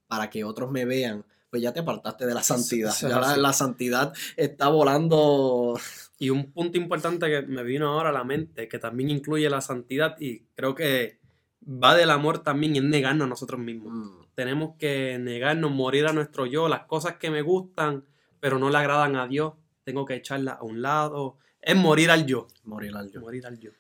para 0.07 0.31
que 0.31 0.45
otros 0.45 0.71
me 0.71 0.85
vean, 0.85 1.25
pues 1.55 1.63
ya 1.63 1.73
te 1.73 1.79
apartaste 1.79 2.27
de 2.27 2.35
la 2.35 2.43
santidad. 2.43 2.93
Ya 3.01 3.37
la, 3.37 3.53
santidad 3.53 4.13
está 4.37 4.67
volando. 4.67 5.79
Y 6.19 6.31
un 6.31 6.51
punto 6.51 6.79
importante 6.79 7.29
que 7.29 7.43
me 7.43 7.63
vino 7.63 7.93
ahora 7.93 8.09
a 8.09 8.13
la 8.13 8.25
mente, 8.25 8.67
que 8.67 8.81
también 8.81 9.09
incluye 9.11 9.49
la 9.49 9.61
santidad 9.61 10.17
y 10.19 10.41
creo 10.57 10.75
que 10.75 11.21
va 11.65 11.95
del 11.95 12.11
amor 12.11 12.41
también, 12.41 12.75
es 12.75 12.83
negarnos 12.83 13.27
a 13.27 13.29
nosotros 13.29 13.61
mismos. 13.61 13.93
Mm. 13.93 14.24
Tenemos 14.35 14.77
que 14.79 15.19
negarnos, 15.19 15.71
morir 15.71 16.07
a 16.07 16.13
nuestro 16.13 16.47
yo, 16.47 16.69
las 16.69 16.87
cosas 16.87 17.17
que 17.17 17.31
me 17.31 17.43
gustan, 17.43 18.05
pero 18.41 18.59
no 18.59 18.71
le 18.71 18.79
agradan 18.79 19.17
a 19.17 19.27
Dios, 19.27 19.55
tengo 19.85 20.05
que 20.05 20.15
echarlas 20.15 20.59
a 20.59 20.65
un 20.65 20.83
lado. 20.83 21.39
Es 21.61 21.77
morir 21.77 22.11
al 22.11 22.27
yo. 22.27 22.49
Morir 22.65 22.97
al 22.97 23.11
yo. 23.11 23.21
Morir 23.21 23.47
al 23.47 23.59
yo. 23.59 23.71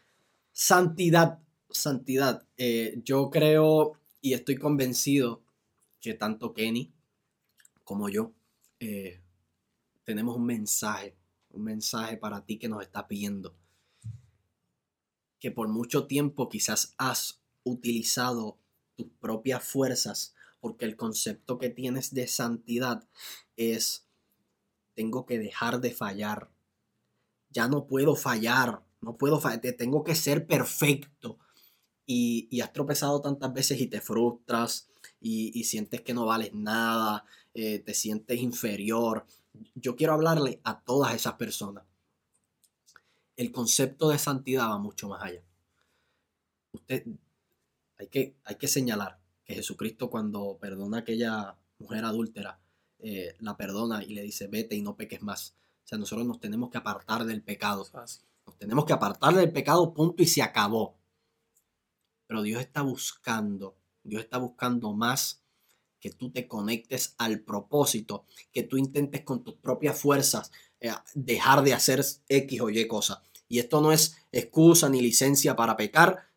Santidad, 0.52 1.40
santidad. 1.70 2.46
Eh, 2.56 3.00
yo 3.04 3.30
creo 3.30 3.98
y 4.20 4.34
estoy 4.34 4.56
convencido 4.56 5.42
que 6.00 6.14
tanto 6.14 6.54
Kenny 6.54 6.94
como 7.84 8.08
yo, 8.08 8.32
eh, 8.80 9.20
tenemos 10.04 10.36
un 10.36 10.46
mensaje, 10.46 11.16
un 11.50 11.64
mensaje 11.64 12.16
para 12.16 12.44
ti 12.44 12.58
que 12.58 12.68
nos 12.68 12.82
está 12.82 13.06
pidiendo. 13.06 13.54
Que 15.38 15.50
por 15.50 15.68
mucho 15.68 16.06
tiempo 16.06 16.48
quizás 16.48 16.94
has 16.98 17.42
utilizado 17.62 18.58
tus 18.96 19.06
propias 19.20 19.62
fuerzas, 19.62 20.34
porque 20.64 20.86
el 20.86 20.96
concepto 20.96 21.58
que 21.58 21.68
tienes 21.68 22.14
de 22.14 22.26
santidad 22.26 23.06
es, 23.54 24.08
tengo 24.94 25.26
que 25.26 25.38
dejar 25.38 25.82
de 25.82 25.90
fallar. 25.90 26.50
Ya 27.50 27.68
no 27.68 27.86
puedo 27.86 28.16
fallar, 28.16 28.82
no 29.02 29.18
puedo 29.18 29.38
fallar, 29.38 29.60
tengo 29.76 30.02
que 30.04 30.14
ser 30.14 30.46
perfecto. 30.46 31.38
Y, 32.06 32.62
has 32.62 32.72
tropezado 32.72 33.20
tantas 33.20 33.52
veces 33.52 33.78
y 33.78 33.88
te 33.88 34.00
frustras 34.00 34.88
y, 35.20 35.52
y 35.52 35.64
sientes 35.64 36.00
que 36.00 36.14
no 36.14 36.24
vales 36.24 36.54
nada 36.54 37.26
eh, 37.52 37.80
te 37.80 37.92
sientes 37.92 38.40
inferior. 38.40 39.26
Yo 39.74 39.96
quiero 39.96 40.14
hablarle 40.14 40.62
a 40.64 40.80
todas 40.80 41.14
esas 41.14 41.34
personas. 41.34 41.84
El 43.36 43.52
concepto 43.52 44.08
de 44.08 44.18
santidad 44.18 44.70
va 44.70 44.78
mucho 44.78 45.10
más 45.10 45.22
allá. 45.24 45.42
Usted, 46.72 47.04
hay 47.98 48.06
que, 48.06 48.38
hay 48.44 48.56
que 48.56 48.66
señalar 48.66 49.23
que 49.44 49.54
Jesucristo 49.54 50.10
cuando 50.10 50.58
perdona 50.60 50.98
a 50.98 51.00
aquella 51.00 51.56
mujer 51.78 52.04
adúltera, 52.04 52.60
eh, 52.98 53.36
la 53.40 53.56
perdona 53.56 54.02
y 54.02 54.14
le 54.14 54.22
dice, 54.22 54.46
vete 54.46 54.76
y 54.76 54.82
no 54.82 54.96
peques 54.96 55.22
más. 55.22 55.54
O 55.84 55.86
sea, 55.86 55.98
nosotros 55.98 56.26
nos 56.26 56.40
tenemos 56.40 56.70
que 56.70 56.78
apartar 56.78 57.24
del 57.24 57.42
pecado. 57.42 57.86
Nos 57.92 58.58
tenemos 58.58 58.86
que 58.86 58.94
apartar 58.94 59.34
del 59.34 59.52
pecado, 59.52 59.92
punto, 59.92 60.22
y 60.22 60.26
se 60.26 60.42
acabó. 60.42 60.98
Pero 62.26 62.42
Dios 62.42 62.60
está 62.60 62.82
buscando, 62.82 63.76
Dios 64.02 64.22
está 64.22 64.38
buscando 64.38 64.94
más 64.94 65.42
que 66.00 66.10
tú 66.10 66.30
te 66.30 66.46
conectes 66.46 67.14
al 67.18 67.40
propósito, 67.40 68.24
que 68.52 68.62
tú 68.62 68.76
intentes 68.76 69.22
con 69.22 69.42
tus 69.42 69.54
propias 69.54 69.98
fuerzas 69.98 70.50
eh, 70.80 70.90
dejar 71.14 71.62
de 71.62 71.72
hacer 71.72 72.04
X 72.28 72.60
o 72.60 72.70
Y 72.70 72.86
cosas. 72.86 73.20
Y 73.48 73.58
esto 73.58 73.80
no 73.80 73.92
es 73.92 74.16
excusa 74.32 74.88
ni 74.88 75.00
licencia 75.00 75.56
para 75.56 75.76
pecar, 75.76 76.28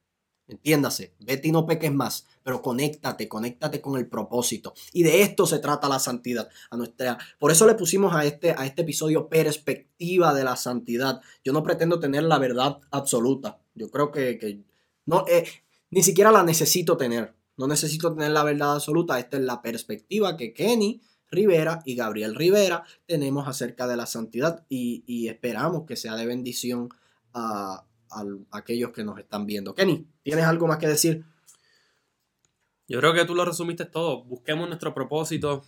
entiéndase, 0.47 1.13
vete 1.19 1.49
y 1.49 1.51
no 1.51 1.65
peques 1.65 1.93
más, 1.93 2.25
pero 2.43 2.61
conéctate, 2.61 3.27
conéctate 3.27 3.81
con 3.81 3.97
el 3.97 4.07
propósito. 4.07 4.73
Y 4.93 5.03
de 5.03 5.21
esto 5.21 5.45
se 5.45 5.59
trata 5.59 5.89
la 5.89 5.99
santidad. 5.99 6.49
A 6.69 6.77
nuestra, 6.77 7.17
por 7.39 7.51
eso 7.51 7.67
le 7.67 7.75
pusimos 7.75 8.13
a 8.15 8.25
este, 8.25 8.51
a 8.51 8.65
este 8.65 8.83
episodio 8.83 9.27
perspectiva 9.27 10.33
de 10.33 10.43
la 10.43 10.55
santidad. 10.55 11.21
Yo 11.43 11.53
no 11.53 11.63
pretendo 11.63 11.99
tener 11.99 12.23
la 12.23 12.39
verdad 12.39 12.79
absoluta. 12.91 13.59
Yo 13.75 13.89
creo 13.91 14.11
que, 14.11 14.63
no, 15.05 15.25
eh, 15.27 15.45
ni 15.91 16.03
siquiera 16.03 16.31
la 16.31 16.43
necesito 16.43 16.97
tener. 16.97 17.35
No 17.57 17.67
necesito 17.67 18.13
tener 18.13 18.31
la 18.31 18.43
verdad 18.43 18.75
absoluta. 18.75 19.19
Esta 19.19 19.37
es 19.37 19.43
la 19.43 19.61
perspectiva 19.61 20.37
que 20.37 20.53
Kenny 20.53 21.01
Rivera 21.29 21.81
y 21.85 21.95
Gabriel 21.95 22.35
Rivera 22.35 22.83
tenemos 23.05 23.47
acerca 23.47 23.87
de 23.87 23.97
la 23.97 24.05
santidad 24.05 24.65
y, 24.69 25.27
esperamos 25.27 25.85
que 25.85 25.95
sea 25.95 26.15
de 26.15 26.25
bendición 26.25 26.89
a, 27.33 27.85
a, 28.11 28.23
aquellos 28.51 28.91
que 28.91 29.03
nos 29.03 29.19
están 29.19 29.45
viendo. 29.45 29.73
Kenny, 29.73 30.07
¿tienes 30.23 30.45
algo 30.45 30.67
más 30.67 30.77
que 30.77 30.87
decir? 30.87 31.25
Yo 32.87 32.99
creo 32.99 33.13
que 33.13 33.25
tú 33.25 33.35
lo 33.35 33.45
resumiste 33.45 33.85
todo. 33.85 34.23
Busquemos 34.23 34.67
nuestro 34.67 34.93
propósito. 34.93 35.63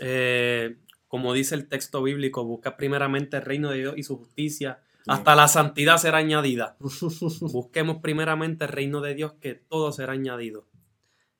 Eh, 0.00 0.76
como 1.08 1.32
dice 1.32 1.54
el 1.54 1.68
texto 1.68 2.02
bíblico, 2.02 2.44
busca 2.44 2.76
primeramente 2.76 3.36
el 3.36 3.42
reino 3.44 3.70
de 3.70 3.78
Dios 3.78 3.94
y 3.96 4.02
su 4.02 4.16
justicia. 4.16 4.82
Hasta 5.06 5.36
la 5.36 5.48
santidad 5.48 5.98
será 5.98 6.18
añadida. 6.18 6.76
Busquemos 7.40 7.98
primeramente 7.98 8.64
el 8.64 8.72
reino 8.72 9.00
de 9.00 9.14
Dios, 9.14 9.34
que 9.34 9.54
todo 9.54 9.92
será 9.92 10.14
añadido. 10.14 10.66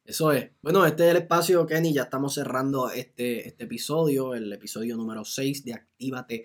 Eso 0.04 0.32
es. 0.32 0.50
Bueno, 0.60 0.84
este 0.84 1.04
es 1.06 1.10
el 1.12 1.16
espacio, 1.16 1.66
Kenny. 1.66 1.94
Ya 1.94 2.02
estamos 2.02 2.34
cerrando 2.34 2.90
este, 2.90 3.48
este 3.48 3.64
episodio, 3.64 4.34
el 4.34 4.52
episodio 4.52 4.96
número 4.96 5.24
6 5.24 5.64
de 5.64 5.72
Actívate 5.72 6.44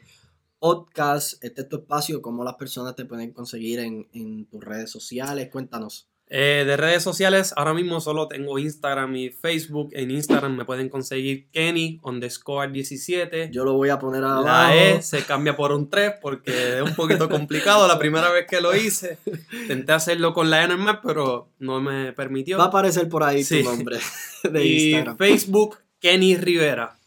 Podcast. 0.60 1.44
Este 1.44 1.62
es 1.62 1.70
tu 1.70 1.78
espacio, 1.78 2.22
cómo 2.22 2.44
las 2.44 2.56
personas 2.56 2.96
te 2.96 3.06
pueden 3.06 3.32
conseguir 3.32 3.80
en, 3.80 4.08
en 4.14 4.46
tus 4.46 4.64
redes 4.64 4.92
sociales. 4.92 5.50
Cuéntanos. 5.50 6.10
Eh, 6.32 6.64
de 6.64 6.78
redes 6.78 7.02
sociales, 7.02 7.54
ahora 7.56 7.74
mismo 7.74 8.00
solo 8.00 8.28
tengo 8.28 8.60
Instagram 8.60 9.16
y 9.16 9.30
Facebook. 9.32 9.90
En 9.94 10.12
Instagram 10.12 10.56
me 10.56 10.64
pueden 10.64 10.88
conseguir 10.88 11.50
Kenny 11.50 12.00
underscore 12.04 12.72
17. 12.72 13.50
Yo 13.52 13.66
lo 13.66 13.74
voy 13.74 13.90
a 13.90 13.98
poner 13.98 14.24
abajo. 14.24 14.46
La 14.46 14.76
E 14.76 15.02
se 15.02 15.24
cambia 15.24 15.56
por 15.56 15.72
un 15.72 15.90
3 15.90 16.14
porque 16.22 16.78
es 16.78 16.82
un 16.84 16.94
poquito 16.94 17.28
complicado. 17.30 17.88
La 17.88 17.98
primera 17.98 18.30
vez 18.32 18.46
que 18.48 18.62
lo 18.62 18.76
hice, 18.76 19.18
intenté 19.52 19.92
hacerlo 19.94 20.32
con 20.34 20.52
la 20.52 20.64
E 20.64 20.68
normal, 20.68 21.00
pero 21.02 21.50
no 21.58 21.82
me 21.82 22.14
permitió. 22.14 22.60
Va 22.60 22.66
a 22.66 22.68
aparecer 22.68 23.10
por 23.10 23.24
ahí 23.24 23.44
tu 23.44 23.64
nombre 23.64 23.98
de 24.44 24.66
y 24.66 25.04
Facebook, 25.18 25.80
Kenny 26.00 26.38
Rivera. 26.38 26.99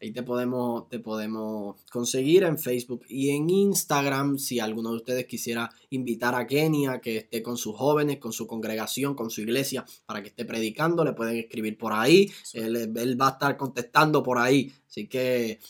Ahí 0.00 0.12
te 0.12 0.22
podemos, 0.22 0.88
te 0.88 0.98
podemos 0.98 1.80
conseguir 1.90 2.42
en 2.42 2.58
Facebook 2.58 3.04
y 3.08 3.30
en 3.30 3.48
Instagram. 3.48 4.38
Si 4.38 4.60
alguno 4.60 4.90
de 4.90 4.96
ustedes 4.96 5.26
quisiera 5.26 5.70
invitar 5.90 6.34
a 6.34 6.46
Kenny 6.46 6.86
a 6.86 7.00
que 7.00 7.18
esté 7.18 7.42
con 7.42 7.56
sus 7.56 7.76
jóvenes, 7.76 8.18
con 8.18 8.32
su 8.32 8.46
congregación, 8.46 9.14
con 9.14 9.30
su 9.30 9.40
iglesia, 9.40 9.84
para 10.04 10.22
que 10.22 10.28
esté 10.28 10.44
predicando, 10.44 11.04
le 11.04 11.12
pueden 11.12 11.36
escribir 11.36 11.78
por 11.78 11.92
ahí. 11.92 12.30
Él, 12.52 13.18
va 13.18 13.28
a 13.28 13.32
estar 13.32 13.56
contestando 13.56 14.22
por 14.22 14.38
ahí. 14.38 14.72
Así 14.86 15.06
que 15.06 15.60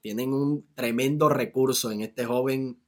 tienen 0.00 0.32
un 0.32 0.66
tremendo 0.74 1.28
recurso 1.28 1.90
en 1.90 2.02
este 2.02 2.24
joven 2.24 2.78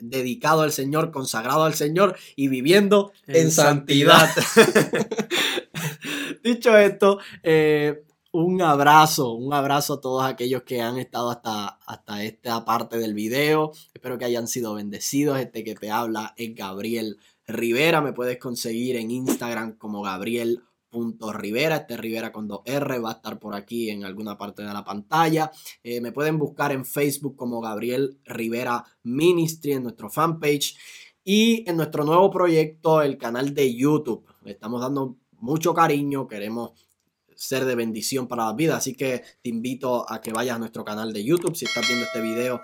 dedicado 0.00 0.62
al 0.62 0.72
Señor, 0.72 1.10
consagrado 1.10 1.64
al 1.64 1.74
Señor 1.74 2.16
y 2.36 2.48
viviendo 2.48 3.12
en, 3.26 3.50
santidad. 3.50 4.30
Dicho 6.42 6.76
esto, 6.76 7.18
eh, 7.42 8.04
un 8.32 8.62
abrazo, 8.62 9.34
un 9.34 9.52
abrazo 9.52 9.94
a 9.94 10.00
todos 10.00 10.24
aquellos 10.24 10.62
que 10.62 10.80
han 10.80 10.96
estado 10.96 11.30
hasta, 11.30 11.78
hasta 11.86 12.24
esta 12.24 12.64
parte 12.64 12.96
del 12.98 13.12
video. 13.12 13.72
Espero 13.92 14.16
que 14.16 14.24
hayan 14.24 14.48
sido 14.48 14.74
bendecidos. 14.74 15.38
Este 15.38 15.62
que 15.62 15.74
te 15.74 15.90
habla 15.90 16.32
es 16.38 16.54
Gabriel 16.54 17.18
Rivera. 17.46 18.00
Me 18.00 18.14
puedes 18.14 18.38
conseguir 18.38 18.96
en 18.96 19.10
Instagram 19.10 19.76
como 19.76 20.00
Gabriel.rivera. 20.00 21.76
Este 21.76 21.98
Rivera 21.98 22.32
con 22.32 22.48
dos 22.48 22.62
R 22.64 22.98
va 23.00 23.10
a 23.10 23.14
estar 23.14 23.38
por 23.38 23.54
aquí 23.54 23.90
en 23.90 24.02
alguna 24.04 24.38
parte 24.38 24.62
de 24.62 24.72
la 24.72 24.82
pantalla. 24.82 25.52
Eh, 25.82 26.00
me 26.00 26.12
pueden 26.12 26.38
buscar 26.38 26.72
en 26.72 26.86
Facebook 26.86 27.36
como 27.36 27.60
Gabriel 27.60 28.18
Rivera 28.24 28.82
Ministry 29.02 29.72
en 29.72 29.82
nuestro 29.82 30.08
fanpage. 30.08 30.74
Y 31.22 31.68
en 31.68 31.76
nuestro 31.76 32.02
nuevo 32.04 32.30
proyecto, 32.30 33.02
el 33.02 33.18
canal 33.18 33.52
de 33.52 33.74
YouTube. 33.74 34.24
Le 34.42 34.52
estamos 34.52 34.80
dando 34.80 35.18
mucho 35.38 35.74
cariño. 35.74 36.26
Queremos 36.26 36.72
ser 37.42 37.64
de 37.64 37.74
bendición 37.74 38.28
para 38.28 38.46
la 38.46 38.52
vida. 38.52 38.76
Así 38.76 38.94
que 38.94 39.22
te 39.42 39.50
invito 39.50 40.08
a 40.08 40.20
que 40.20 40.32
vayas 40.32 40.56
a 40.56 40.58
nuestro 40.60 40.84
canal 40.84 41.12
de 41.12 41.24
YouTube. 41.24 41.56
Si 41.56 41.64
estás 41.64 41.86
viendo 41.88 42.06
este 42.06 42.20
video, 42.20 42.60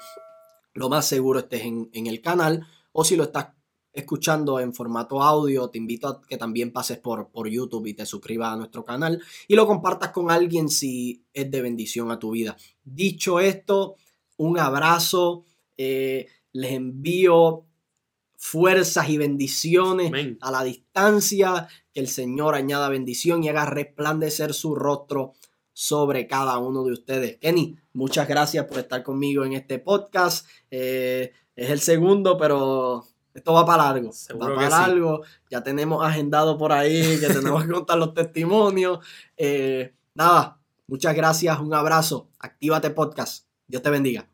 lo 0.74 0.88
más 0.88 1.04
seguro 1.06 1.40
estés 1.40 1.62
en, 1.62 1.88
el 1.92 2.20
canal. 2.20 2.64
O 2.92 3.02
si 3.02 3.16
lo 3.16 3.24
estás 3.24 3.48
escuchando 3.92 4.60
en 4.60 4.72
formato 4.72 5.20
audio, 5.20 5.68
te 5.68 5.78
invito 5.78 6.06
a 6.06 6.22
que 6.22 6.36
también 6.36 6.72
pases 6.72 6.98
por, 6.98 7.28
por 7.30 7.48
YouTube 7.48 7.86
y 7.86 7.94
te 7.94 8.06
suscribas 8.06 8.52
a 8.52 8.56
nuestro 8.56 8.84
canal 8.84 9.20
y 9.48 9.56
lo 9.56 9.66
compartas 9.66 10.10
con 10.10 10.30
alguien 10.30 10.68
si 10.68 11.24
es 11.32 11.50
de 11.50 11.60
bendición 11.60 12.12
a 12.12 12.18
tu 12.20 12.30
vida. 12.30 12.56
Dicho 12.84 13.40
esto, 13.40 13.96
un 14.36 14.60
abrazo. 14.60 15.44
Eh, 15.76 16.28
les 16.52 16.72
envío 16.72 17.67
fuerzas 18.38 19.10
y 19.10 19.18
bendiciones 19.18 20.10
a 20.40 20.50
la 20.50 20.64
distancia. 20.64 21.68
Que 21.92 22.00
el 22.00 22.08
Señor 22.08 22.54
añada 22.54 22.88
bendición 22.88 23.44
y 23.44 23.50
haga 23.50 23.66
resplandecer 23.66 24.54
su 24.54 24.74
rostro 24.74 25.34
sobre 25.74 26.26
cada 26.26 26.58
uno 26.58 26.84
de 26.84 26.92
ustedes. 26.92 27.36
Kenny, 27.36 27.76
muchas 27.92 28.26
gracias 28.26 28.64
por 28.64 28.78
estar 28.78 29.02
conmigo 29.02 29.44
en 29.44 29.52
este 29.52 29.78
podcast. 29.78 30.46
Eh, 30.70 31.32
es 31.54 31.70
el 31.70 31.80
segundo, 31.80 32.38
pero 32.38 33.04
esto 33.34 33.52
va 33.52 33.66
para 33.66 33.84
largo. 33.84 34.10
va 34.40 34.54
para 34.54 34.68
largo. 34.68 35.22
Ya 35.50 35.62
tenemos 35.62 36.04
agendado 36.04 36.58
por 36.58 36.72
ahí 36.72 37.18
que 37.20 37.28
tenemos 37.28 37.64
que 37.64 37.70
contar 37.72 37.98
los 37.98 38.14
testimonios. 38.14 38.98
Eh, 39.36 39.94
nada, 40.14 40.60
muchas 40.86 41.14
gracias, 41.14 41.58
un 41.60 41.74
abrazo. 41.74 42.28
Actívate 42.38 42.90
podcast. 42.90 43.46
Dios 43.66 43.82
te 43.82 43.90
bendiga. 43.90 44.28